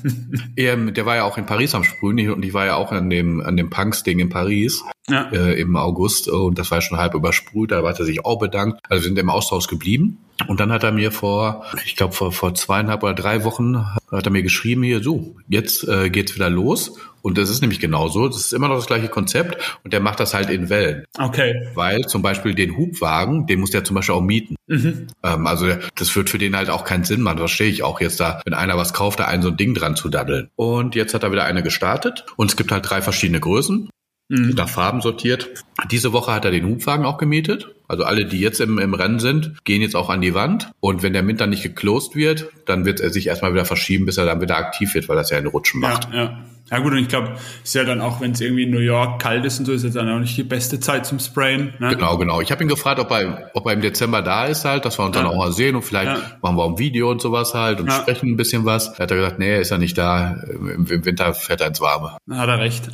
er, 0.56 0.76
der 0.76 1.06
war 1.06 1.16
ja 1.16 1.24
auch 1.24 1.38
in 1.38 1.46
Paris 1.46 1.74
am 1.74 1.84
Sprühen 1.84 2.30
und 2.30 2.44
ich 2.44 2.52
war 2.52 2.66
ja 2.66 2.76
auch 2.76 2.92
an 2.92 3.10
dem, 3.10 3.40
an 3.40 3.56
dem 3.56 3.70
Punks-Ding 3.70 4.18
in 4.18 4.28
Paris 4.28 4.84
ja. 5.08 5.28
äh, 5.32 5.60
im 5.60 5.76
August 5.76 6.28
und 6.28 6.58
das 6.58 6.70
war 6.70 6.80
schon 6.80 6.98
halb 6.98 7.14
übersprüht, 7.14 7.70
da 7.70 7.82
hat 7.82 7.98
er 7.98 8.04
sich 8.04 8.24
auch 8.24 8.38
bedankt. 8.38 8.80
Also 8.88 9.02
wir 9.02 9.08
sind 9.08 9.18
im 9.18 9.30
Austausch 9.30 9.66
geblieben. 9.66 10.18
Und 10.46 10.60
dann 10.60 10.70
hat 10.70 10.84
er 10.84 10.92
mir 10.92 11.10
vor, 11.10 11.64
ich 11.84 11.96
glaube 11.96 12.14
vor, 12.14 12.30
vor 12.30 12.54
zweieinhalb 12.54 13.02
oder 13.02 13.14
drei 13.14 13.42
Wochen, 13.42 13.84
hat 14.10 14.24
er 14.24 14.30
mir 14.30 14.42
geschrieben, 14.42 14.84
hier, 14.84 15.02
so, 15.02 15.34
jetzt 15.48 15.86
äh, 15.88 16.10
geht's 16.10 16.36
wieder 16.36 16.48
los. 16.48 16.96
Und 17.22 17.36
das 17.36 17.50
ist 17.50 17.60
nämlich 17.60 17.80
genauso. 17.80 18.28
Das 18.28 18.38
ist 18.38 18.52
immer 18.52 18.68
noch 18.68 18.76
das 18.76 18.86
gleiche 18.86 19.08
Konzept 19.08 19.78
und 19.82 19.92
der 19.92 20.00
macht 20.00 20.20
das 20.20 20.34
halt 20.34 20.50
in 20.50 20.70
Wellen. 20.70 21.04
Okay. 21.18 21.68
Weil 21.74 22.02
zum 22.02 22.22
Beispiel 22.22 22.54
den 22.54 22.76
Hubwagen, 22.76 23.46
den 23.46 23.60
muss 23.60 23.70
der 23.70 23.84
zum 23.84 23.96
Beispiel 23.96 24.14
auch 24.14 24.22
mieten. 24.22 24.54
Mhm. 24.68 25.08
Ähm, 25.24 25.46
also 25.46 25.66
das 25.96 26.14
wird 26.14 26.30
für 26.30 26.38
den 26.38 26.56
halt 26.56 26.70
auch 26.70 26.84
keinen 26.84 27.04
Sinn 27.04 27.20
machen. 27.20 27.38
Verstehe 27.38 27.68
ich 27.68 27.82
auch 27.82 28.00
jetzt 28.00 28.20
da, 28.20 28.40
wenn 28.44 28.54
einer 28.54 28.76
was 28.76 28.94
kauft, 28.94 29.18
da 29.18 29.24
einen 29.24 29.42
so 29.42 29.48
ein 29.48 29.56
Ding 29.56 29.74
dran 29.74 29.96
zu 29.96 30.08
daddeln. 30.08 30.48
Und 30.54 30.94
jetzt 30.94 31.12
hat 31.12 31.24
er 31.24 31.32
wieder 31.32 31.44
eine 31.44 31.62
gestartet 31.62 32.24
und 32.36 32.50
es 32.50 32.56
gibt 32.56 32.70
halt 32.70 32.88
drei 32.88 33.02
verschiedene 33.02 33.40
Größen. 33.40 33.90
Mhm. 34.28 34.50
Nach 34.56 34.68
Farben 34.68 35.00
sortiert. 35.00 35.48
Diese 35.90 36.12
Woche 36.12 36.32
hat 36.32 36.44
er 36.44 36.50
den 36.50 36.66
Hubwagen 36.66 37.06
auch 37.06 37.16
gemietet 37.16 37.74
Also 37.88 38.04
alle, 38.04 38.26
die 38.26 38.40
jetzt 38.40 38.60
im, 38.60 38.78
im 38.78 38.92
Rennen 38.92 39.20
sind, 39.20 39.64
gehen 39.64 39.80
jetzt 39.80 39.96
auch 39.96 40.10
an 40.10 40.20
die 40.20 40.34
Wand. 40.34 40.70
Und 40.80 41.02
wenn 41.02 41.14
der 41.14 41.22
Mint 41.22 41.40
dann 41.40 41.50
nicht 41.50 41.62
geclosed 41.62 42.14
wird, 42.14 42.48
dann 42.66 42.84
wird 42.84 43.00
er 43.00 43.10
sich 43.10 43.28
erstmal 43.28 43.54
wieder 43.54 43.64
verschieben, 43.64 44.04
bis 44.04 44.18
er 44.18 44.26
dann 44.26 44.42
wieder 44.42 44.58
aktiv 44.58 44.94
wird, 44.94 45.08
weil 45.08 45.16
das 45.16 45.30
ja 45.30 45.38
eine 45.38 45.48
Rutschen 45.48 45.80
macht. 45.80 46.12
Ja, 46.12 46.24
ja. 46.24 46.44
Ja 46.70 46.80
gut, 46.80 46.92
und 46.92 46.98
ich 46.98 47.08
glaube, 47.08 47.32
ist 47.64 47.74
ja 47.74 47.84
dann 47.84 48.00
auch, 48.00 48.20
wenn 48.20 48.32
es 48.32 48.40
irgendwie 48.40 48.64
in 48.64 48.70
New 48.70 48.78
York 48.78 49.22
kalt 49.22 49.44
ist 49.44 49.58
und 49.58 49.64
so, 49.64 49.72
ist 49.72 49.84
es 49.84 49.94
dann 49.94 50.08
auch 50.10 50.18
nicht 50.18 50.36
die 50.36 50.42
beste 50.42 50.78
Zeit 50.78 51.06
zum 51.06 51.18
Sprayen. 51.18 51.72
Ne? 51.78 51.94
Genau, 51.94 52.18
genau. 52.18 52.42
Ich 52.42 52.52
habe 52.52 52.62
ihn 52.62 52.68
gefragt, 52.68 53.00
ob 53.00 53.10
er, 53.10 53.50
ob 53.54 53.66
er 53.66 53.72
im 53.72 53.80
Dezember 53.80 54.20
da 54.20 54.44
ist 54.44 54.64
halt, 54.64 54.84
dass 54.84 54.98
wir 54.98 55.06
uns 55.06 55.16
ja. 55.16 55.22
dann 55.22 55.30
auch 55.30 55.36
mal 55.36 55.52
sehen 55.52 55.76
und 55.76 55.82
vielleicht 55.82 56.18
ja. 56.18 56.38
machen 56.42 56.56
wir 56.56 56.64
auch 56.64 56.70
ein 56.70 56.78
Video 56.78 57.10
und 57.10 57.22
sowas 57.22 57.54
halt 57.54 57.80
und 57.80 57.90
sprechen 57.90 58.30
ein 58.30 58.36
bisschen 58.36 58.66
was. 58.66 58.88
Er 58.98 59.04
hat 59.04 59.08
gesagt, 59.08 59.38
nee, 59.38 59.58
ist 59.58 59.70
er 59.70 59.78
nicht 59.78 59.96
da. 59.96 60.42
Im, 60.50 60.86
im 60.86 61.04
Winter 61.04 61.32
fährt 61.32 61.62
er 61.62 61.68
ins 61.68 61.80
Warme. 61.80 62.18
Hat 62.30 62.48
er 62.48 62.58
recht. 62.58 62.90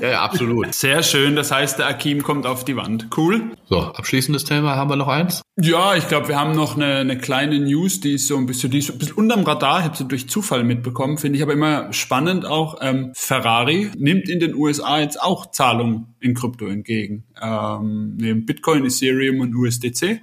Ja, 0.00 0.10
ja, 0.10 0.22
absolut. 0.22 0.74
Sehr 0.74 1.02
schön. 1.02 1.36
Das 1.36 1.50
heißt, 1.50 1.78
der 1.78 1.86
Akim 1.86 2.22
kommt 2.22 2.46
auf 2.46 2.64
die 2.64 2.76
Wand. 2.76 3.08
Cool. 3.16 3.56
So, 3.68 3.80
abschließendes 3.80 4.44
Thema. 4.44 4.76
Haben 4.76 4.90
wir 4.90 4.96
noch 4.96 5.08
eins? 5.08 5.42
Ja, 5.60 5.94
ich 5.96 6.06
glaube, 6.08 6.28
wir 6.28 6.38
haben 6.38 6.54
noch 6.54 6.76
eine, 6.76 6.96
eine 6.96 7.18
kleine 7.18 7.58
News, 7.58 8.00
die 8.00 8.14
ist 8.14 8.26
so 8.26 8.36
ein 8.36 8.46
bisschen, 8.46 8.70
die 8.70 8.78
ist 8.78 8.90
ein 8.90 8.98
bisschen 8.98 9.16
unterm 9.16 9.44
Radar. 9.44 9.80
Ich 9.80 9.84
habe 9.84 9.96
sie 9.96 10.06
durch 10.06 10.28
Zufall 10.28 10.64
mitbekommen. 10.64 11.18
Finde 11.18 11.38
ich 11.38 11.42
aber 11.42 11.52
immer 11.52 11.92
spannend 11.92 12.46
auch. 12.46 12.78
Ähm, 12.80 13.12
Ferrari 13.14 13.90
nimmt 13.96 14.28
in 14.28 14.40
den 14.40 14.54
USA 14.54 15.00
jetzt 15.00 15.20
auch 15.20 15.50
Zahlungen 15.50 16.14
in 16.20 16.34
Krypto 16.34 16.66
entgegen. 16.66 17.24
Ähm, 17.40 18.16
neben 18.16 18.46
Bitcoin, 18.46 18.84
Ethereum 18.84 19.40
und 19.40 19.54
USDC. 19.54 20.20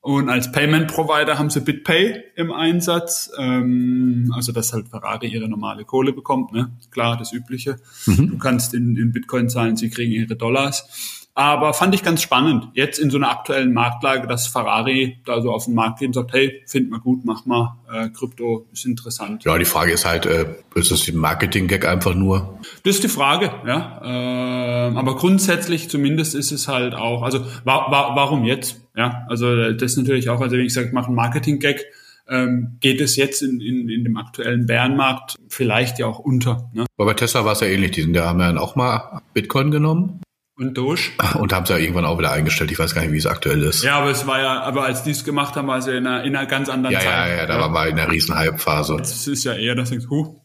Und 0.00 0.28
als 0.28 0.52
Payment 0.52 0.88
Provider 0.88 1.38
haben 1.38 1.50
sie 1.50 1.60
BitPay 1.60 2.22
im 2.36 2.52
Einsatz, 2.52 3.30
ähm, 3.36 4.32
also 4.34 4.52
dass 4.52 4.72
halt 4.72 4.88
Ferrari 4.88 5.26
ihre 5.26 5.48
normale 5.48 5.84
Kohle 5.84 6.12
bekommt, 6.12 6.52
ne? 6.52 6.70
Klar, 6.90 7.16
das 7.16 7.32
Übliche. 7.32 7.78
Mhm. 8.06 8.30
Du 8.30 8.38
kannst 8.38 8.74
in, 8.74 8.96
in 8.96 9.12
Bitcoin 9.12 9.48
zahlen, 9.48 9.76
sie 9.76 9.90
kriegen 9.90 10.12
ihre 10.12 10.36
Dollars. 10.36 11.27
Aber 11.38 11.72
fand 11.72 11.94
ich 11.94 12.02
ganz 12.02 12.20
spannend, 12.20 12.66
jetzt 12.72 12.98
in 12.98 13.10
so 13.10 13.16
einer 13.16 13.30
aktuellen 13.30 13.72
Marktlage, 13.72 14.26
dass 14.26 14.48
Ferrari 14.48 15.20
da 15.24 15.40
so 15.40 15.52
auf 15.52 15.66
den 15.66 15.74
Markt 15.74 16.00
geht 16.00 16.08
und 16.08 16.14
sagt, 16.14 16.32
hey, 16.32 16.64
find 16.66 16.90
mal 16.90 16.98
gut, 16.98 17.24
mach 17.24 17.46
mal, 17.46 17.76
äh, 17.92 18.08
Krypto 18.08 18.66
ist 18.72 18.84
interessant. 18.84 19.44
Ja, 19.44 19.56
die 19.56 19.64
Frage 19.64 19.92
ist 19.92 20.04
halt, 20.04 20.26
äh, 20.26 20.46
ist 20.74 20.90
das 20.90 21.06
ein 21.06 21.16
Marketing-Gag 21.16 21.86
einfach 21.86 22.16
nur? 22.16 22.58
Das 22.82 22.96
ist 22.96 23.04
die 23.04 23.08
Frage, 23.08 23.52
ja. 23.64 24.00
Äh, 24.02 24.96
aber 24.96 25.14
grundsätzlich 25.14 25.88
zumindest 25.88 26.34
ist 26.34 26.50
es 26.50 26.66
halt 26.66 26.96
auch, 26.96 27.22
also 27.22 27.38
wa 27.62 27.88
wa 27.88 28.16
warum 28.16 28.42
jetzt? 28.42 28.80
Ja, 28.96 29.24
also 29.28 29.70
das 29.74 29.92
ist 29.92 29.96
natürlich 29.96 30.30
auch, 30.30 30.40
also 30.40 30.56
wenn 30.56 30.64
ich 30.64 30.74
sage, 30.74 30.88
ich 30.88 30.92
mache 30.92 31.06
einen 31.06 31.14
Marketing-Gag, 31.14 31.84
ähm, 32.28 32.78
geht 32.80 33.00
es 33.00 33.14
jetzt 33.14 33.42
in, 33.42 33.60
in, 33.60 33.88
in 33.88 34.02
dem 34.02 34.16
aktuellen 34.16 34.66
Bärenmarkt 34.66 35.36
vielleicht 35.48 36.00
ja 36.00 36.06
auch 36.06 36.18
unter. 36.18 36.68
Ne? 36.74 36.84
Aber 36.96 37.06
bei 37.06 37.14
Tesla 37.14 37.44
war 37.44 37.52
es 37.52 37.60
ja 37.60 37.68
ähnlich. 37.68 37.92
Die 37.92 38.02
sind, 38.02 38.14
da 38.14 38.26
haben 38.26 38.40
ja 38.40 38.48
dann 38.48 38.58
auch 38.58 38.74
mal 38.74 39.22
Bitcoin 39.34 39.70
genommen 39.70 40.20
und 40.58 40.74
Doge. 40.74 41.00
Und 41.38 41.52
haben 41.52 41.64
es 41.64 41.70
ja 41.70 41.76
irgendwann 41.76 42.04
auch 42.04 42.18
wieder 42.18 42.32
eingestellt. 42.32 42.70
Ich 42.70 42.78
weiß 42.78 42.94
gar 42.94 43.02
nicht, 43.02 43.12
wie 43.12 43.18
es 43.18 43.26
aktuell 43.26 43.62
ist. 43.62 43.84
Ja, 43.84 43.98
aber 43.98 44.10
es 44.10 44.26
war 44.26 44.40
ja, 44.40 44.60
aber 44.62 44.84
als 44.84 45.04
die 45.04 45.12
es 45.12 45.24
gemacht 45.24 45.56
haben, 45.56 45.68
war 45.68 45.78
es 45.78 45.86
ja 45.86 45.94
in 45.94 46.06
einer, 46.06 46.24
in 46.24 46.34
einer 46.36 46.46
ganz 46.46 46.68
anderen 46.68 46.92
ja, 46.92 47.00
Zeit. 47.00 47.08
Ja, 47.08 47.28
ja, 47.28 47.36
ja, 47.36 47.46
da 47.46 47.60
waren 47.60 47.72
wir 47.72 47.86
in 47.86 47.98
einer 47.98 48.10
riesen 48.10 48.34
Hype-Phase. 48.34 48.96
Es 49.00 49.26
ist 49.26 49.44
ja 49.44 49.54
eher, 49.54 49.74
dass 49.74 49.90
ich, 49.90 50.08
huh, 50.08 50.40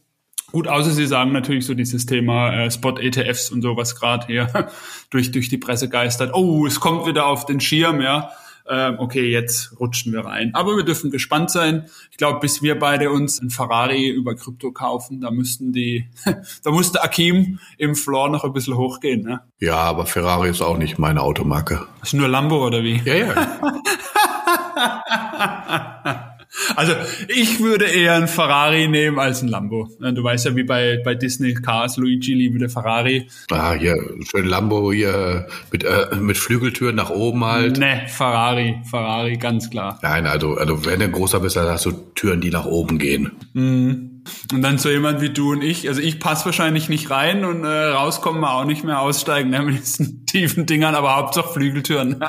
Gut, 0.51 0.67
außer 0.67 0.91
Sie 0.91 1.07
sagen 1.07 1.31
natürlich 1.31 1.65
so 1.65 1.73
dieses 1.73 2.05
Thema 2.05 2.53
äh, 2.53 2.69
Spot-ETFs 2.69 3.49
und 3.49 3.63
so, 3.63 3.75
was 3.75 3.95
gerade 3.95 4.27
hier 4.27 4.67
durch, 5.09 5.31
durch 5.31 5.49
die 5.49 5.57
Presse 5.57 5.89
geistert. 5.89 6.31
Oh, 6.35 6.67
es 6.67 6.79
kommt 6.79 7.07
wieder 7.07 7.25
auf 7.25 7.47
den 7.47 7.59
Schirm, 7.59 8.01
ja 8.01 8.29
ähm, 8.69 8.95
okay, 8.99 9.29
jetzt 9.29 9.79
rutschen 9.79 10.13
wir 10.13 10.21
rein. 10.21 10.51
Aber 10.53 10.75
wir 10.77 10.83
dürfen 10.83 11.11
gespannt 11.11 11.51
sein. 11.51 11.85
Ich 12.11 12.17
glaube, 12.17 12.39
bis 12.39 12.61
wir 12.61 12.79
beide 12.79 13.11
uns 13.11 13.41
ein 13.41 13.49
Ferrari 13.49 14.09
über 14.09 14.35
Krypto 14.35 14.71
kaufen, 14.71 15.21
da 15.21 15.31
müssten 15.31 15.73
die, 15.73 16.09
da 16.63 16.71
musste 16.71 17.03
Akim 17.03 17.59
im 17.77 17.95
Floor 17.95 18.29
noch 18.29 18.43
ein 18.43 18.53
bisschen 18.53 18.77
hochgehen. 18.77 19.23
Ne? 19.23 19.41
Ja, 19.59 19.77
aber 19.77 20.05
Ferrari 20.05 20.49
ist 20.49 20.61
auch 20.61 20.77
nicht 20.77 20.97
meine 20.99 21.21
Automarke. 21.21 21.85
Ist 22.01 22.13
nur 22.13 22.27
Lambo 22.27 22.65
oder 22.65 22.83
wie? 22.83 23.01
Ja, 23.03 23.15
ja. 23.15 23.49
Also 26.75 26.93
ich 27.27 27.59
würde 27.59 27.85
eher 27.85 28.15
ein 28.15 28.27
Ferrari 28.27 28.87
nehmen 28.87 29.19
als 29.19 29.41
ein 29.41 29.47
Lambo. 29.47 29.89
Du 29.99 30.23
weißt 30.23 30.45
ja, 30.45 30.55
wie 30.55 30.63
bei, 30.63 30.99
bei 31.03 31.15
Disney 31.15 31.53
Cars, 31.53 31.97
Luigi 31.97 32.33
liebe 32.33 32.59
der 32.59 32.69
Ferrari. 32.69 33.27
Ah, 33.51 33.73
hier, 33.73 33.97
schön 34.29 34.45
Lambo 34.45 34.91
hier 34.91 35.47
mit, 35.71 35.83
äh, 35.83 36.15
mit 36.19 36.37
Flügeltüren 36.37 36.95
nach 36.95 37.09
oben 37.09 37.43
halt. 37.43 37.77
Ne, 37.79 38.05
Ferrari, 38.07 38.81
Ferrari, 38.89 39.37
ganz 39.37 39.69
klar. 39.69 39.99
Nein, 40.01 40.27
also, 40.27 40.55
also 40.55 40.85
wenn 40.85 40.99
du 40.99 41.05
ein 41.05 41.11
großer 41.11 41.39
bist, 41.39 41.55
dann 41.55 41.67
hast 41.67 41.85
du 41.85 41.91
Türen, 42.15 42.41
die 42.41 42.49
nach 42.49 42.65
oben 42.65 42.99
gehen. 42.99 43.31
Mhm. 43.53 44.22
Und 44.51 44.61
dann 44.61 44.77
so 44.77 44.89
jemand 44.89 45.21
wie 45.21 45.29
du 45.29 45.51
und 45.51 45.63
ich, 45.63 45.87
also 45.87 46.01
ich 46.01 46.19
passe 46.19 46.45
wahrscheinlich 46.45 46.89
nicht 46.89 47.09
rein 47.09 47.45
und 47.45 47.63
äh, 47.63 47.67
rauskommen 47.67 48.41
wir 48.41 48.53
auch 48.53 48.65
nicht 48.65 48.83
mehr 48.83 48.99
aussteigen 48.99 49.49
ne, 49.49 49.61
mit 49.61 49.79
diesen 49.79 50.25
tiefen 50.33 50.65
Dingern, 50.65 50.95
aber 50.95 51.15
Hauptsache 51.15 51.53
Flügeltüren. 51.53 52.23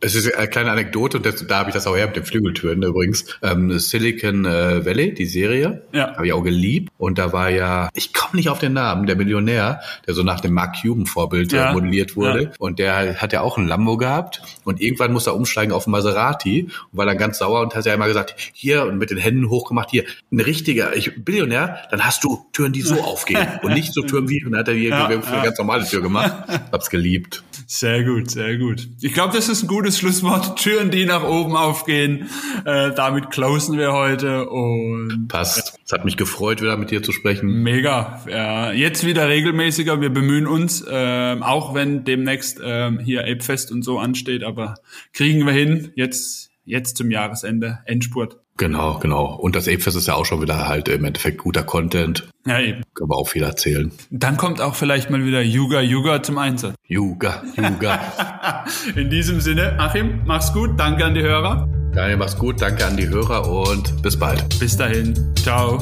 es 0.00 0.14
ist 0.14 0.32
eine 0.34 0.48
kleine 0.48 0.70
Anekdote 0.70 1.18
und 1.18 1.26
das, 1.26 1.46
da 1.46 1.58
habe 1.58 1.70
ich 1.70 1.74
das 1.74 1.86
auch 1.86 1.96
her 1.96 2.06
mit 2.06 2.16
den 2.16 2.24
Flügeltüren 2.24 2.82
übrigens. 2.82 3.24
Ähm, 3.42 3.78
Silicon 3.78 4.44
äh, 4.44 4.84
Valley, 4.84 5.14
die 5.14 5.26
Serie, 5.26 5.82
ja. 5.92 6.14
habe 6.14 6.26
ich 6.26 6.32
auch 6.32 6.42
geliebt. 6.42 6.90
Und 6.98 7.18
da 7.18 7.32
war 7.32 7.50
ja, 7.50 7.90
ich 7.94 8.12
komme 8.12 8.36
nicht 8.36 8.48
auf 8.48 8.58
den 8.58 8.72
Namen, 8.72 9.06
der 9.06 9.16
Millionär, 9.16 9.80
der 10.06 10.14
so 10.14 10.22
nach 10.22 10.40
dem 10.40 10.54
Mark 10.54 10.76
Cuban 10.80 11.06
Vorbild 11.06 11.52
äh, 11.52 11.56
ja. 11.56 11.72
modelliert 11.72 12.16
wurde. 12.16 12.44
Ja. 12.44 12.50
Und 12.58 12.78
der 12.78 13.20
hat 13.20 13.32
ja 13.32 13.40
auch 13.40 13.58
ein 13.58 13.66
Lambo 13.66 13.96
gehabt 13.96 14.42
und 14.64 14.80
irgendwann 14.80 15.12
musste 15.12 15.30
er 15.30 15.36
umsteigen 15.36 15.72
auf 15.72 15.86
Maserati 15.86 16.68
und 16.92 16.98
war 16.98 17.06
dann 17.06 17.18
ganz 17.18 17.38
sauer 17.38 17.60
und 17.60 17.74
hat 17.74 17.84
ja 17.86 17.94
immer 17.94 18.08
gesagt, 18.08 18.34
hier 18.52 18.84
und 18.84 18.98
mit 18.98 19.10
den 19.10 19.18
Händen 19.18 19.48
hochgemacht, 19.48 19.90
hier, 19.90 20.04
ein 20.32 20.40
richtiger, 20.40 20.94
ich 20.96 21.23
Billionär, 21.24 21.82
dann 21.90 22.04
hast 22.04 22.24
du 22.24 22.46
Türen, 22.52 22.72
die 22.72 22.82
so 22.82 23.00
aufgehen 23.02 23.46
und 23.62 23.72
nicht 23.72 23.92
so 23.92 24.02
Türen 24.02 24.28
wie, 24.28 24.44
und 24.44 24.52
dann 24.52 24.60
hat 24.60 24.68
er 24.68 24.74
hier 24.74 24.90
ja, 24.90 25.06
eine 25.06 25.20
ganz 25.20 25.58
normale 25.58 25.84
Tür 25.86 26.02
gemacht. 26.02 26.32
Hab's 26.72 26.90
geliebt. 26.90 27.42
Sehr 27.66 28.04
gut, 28.04 28.30
sehr 28.30 28.56
gut. 28.58 28.88
Ich 29.00 29.14
glaube, 29.14 29.34
das 29.34 29.48
ist 29.48 29.62
ein 29.62 29.68
gutes 29.68 29.98
Schlusswort. 29.98 30.58
Türen, 30.58 30.90
die 30.90 31.06
nach 31.06 31.24
oben 31.24 31.56
aufgehen. 31.56 32.28
Äh, 32.64 32.92
damit 32.94 33.30
closen 33.30 33.78
wir 33.78 33.92
heute 33.92 34.48
und 34.48 35.28
passt. 35.28 35.78
Es 35.84 35.92
hat 35.92 36.04
mich 36.04 36.16
gefreut, 36.16 36.60
wieder 36.60 36.76
mit 36.76 36.90
dir 36.90 37.02
zu 37.02 37.12
sprechen. 37.12 37.62
Mega. 37.62 38.22
Ja, 38.28 38.72
jetzt 38.72 39.06
wieder 39.06 39.28
regelmäßiger. 39.28 40.00
Wir 40.00 40.10
bemühen 40.10 40.46
uns, 40.46 40.82
äh, 40.82 41.36
auch 41.40 41.74
wenn 41.74 42.04
demnächst 42.04 42.60
äh, 42.60 42.90
hier 43.02 43.22
Apefest 43.22 43.72
und 43.72 43.82
so 43.82 43.98
ansteht, 43.98 44.44
aber 44.44 44.74
kriegen 45.12 45.46
wir 45.46 45.52
hin. 45.52 45.92
Jetzt, 45.94 46.50
jetzt 46.64 46.96
zum 46.96 47.10
Jahresende 47.10 47.80
Endspurt. 47.86 48.38
Genau, 48.56 48.98
genau. 49.00 49.34
Und 49.34 49.56
das 49.56 49.66
Apefest 49.66 49.96
ist 49.96 50.06
ja 50.06 50.14
auch 50.14 50.24
schon 50.24 50.40
wieder 50.40 50.68
halt 50.68 50.88
im 50.88 51.04
Endeffekt 51.04 51.38
guter 51.38 51.64
Content. 51.64 52.28
Ja, 52.46 52.60
eben. 52.60 52.82
Können 52.94 53.10
wir 53.10 53.16
auch 53.16 53.28
viel 53.28 53.42
erzählen. 53.42 53.90
Dann 54.10 54.36
kommt 54.36 54.60
auch 54.60 54.76
vielleicht 54.76 55.10
mal 55.10 55.24
wieder 55.24 55.42
Yuga 55.42 55.80
Yuga 55.80 56.22
zum 56.22 56.38
Einsatz. 56.38 56.74
Yuga, 56.86 57.42
Yuga. 57.56 58.64
In 58.94 59.10
diesem 59.10 59.40
Sinne, 59.40 59.78
Achim, 59.80 60.20
mach's 60.24 60.52
gut. 60.52 60.78
Danke 60.78 61.04
an 61.04 61.14
die 61.14 61.22
Hörer. 61.22 61.68
Daniel, 61.92 62.16
mach's 62.16 62.38
gut. 62.38 62.60
Danke 62.60 62.86
an 62.86 62.96
die 62.96 63.08
Hörer 63.08 63.48
und 63.48 64.02
bis 64.02 64.18
bald. 64.18 64.58
Bis 64.60 64.76
dahin. 64.76 65.14
Ciao. 65.36 65.78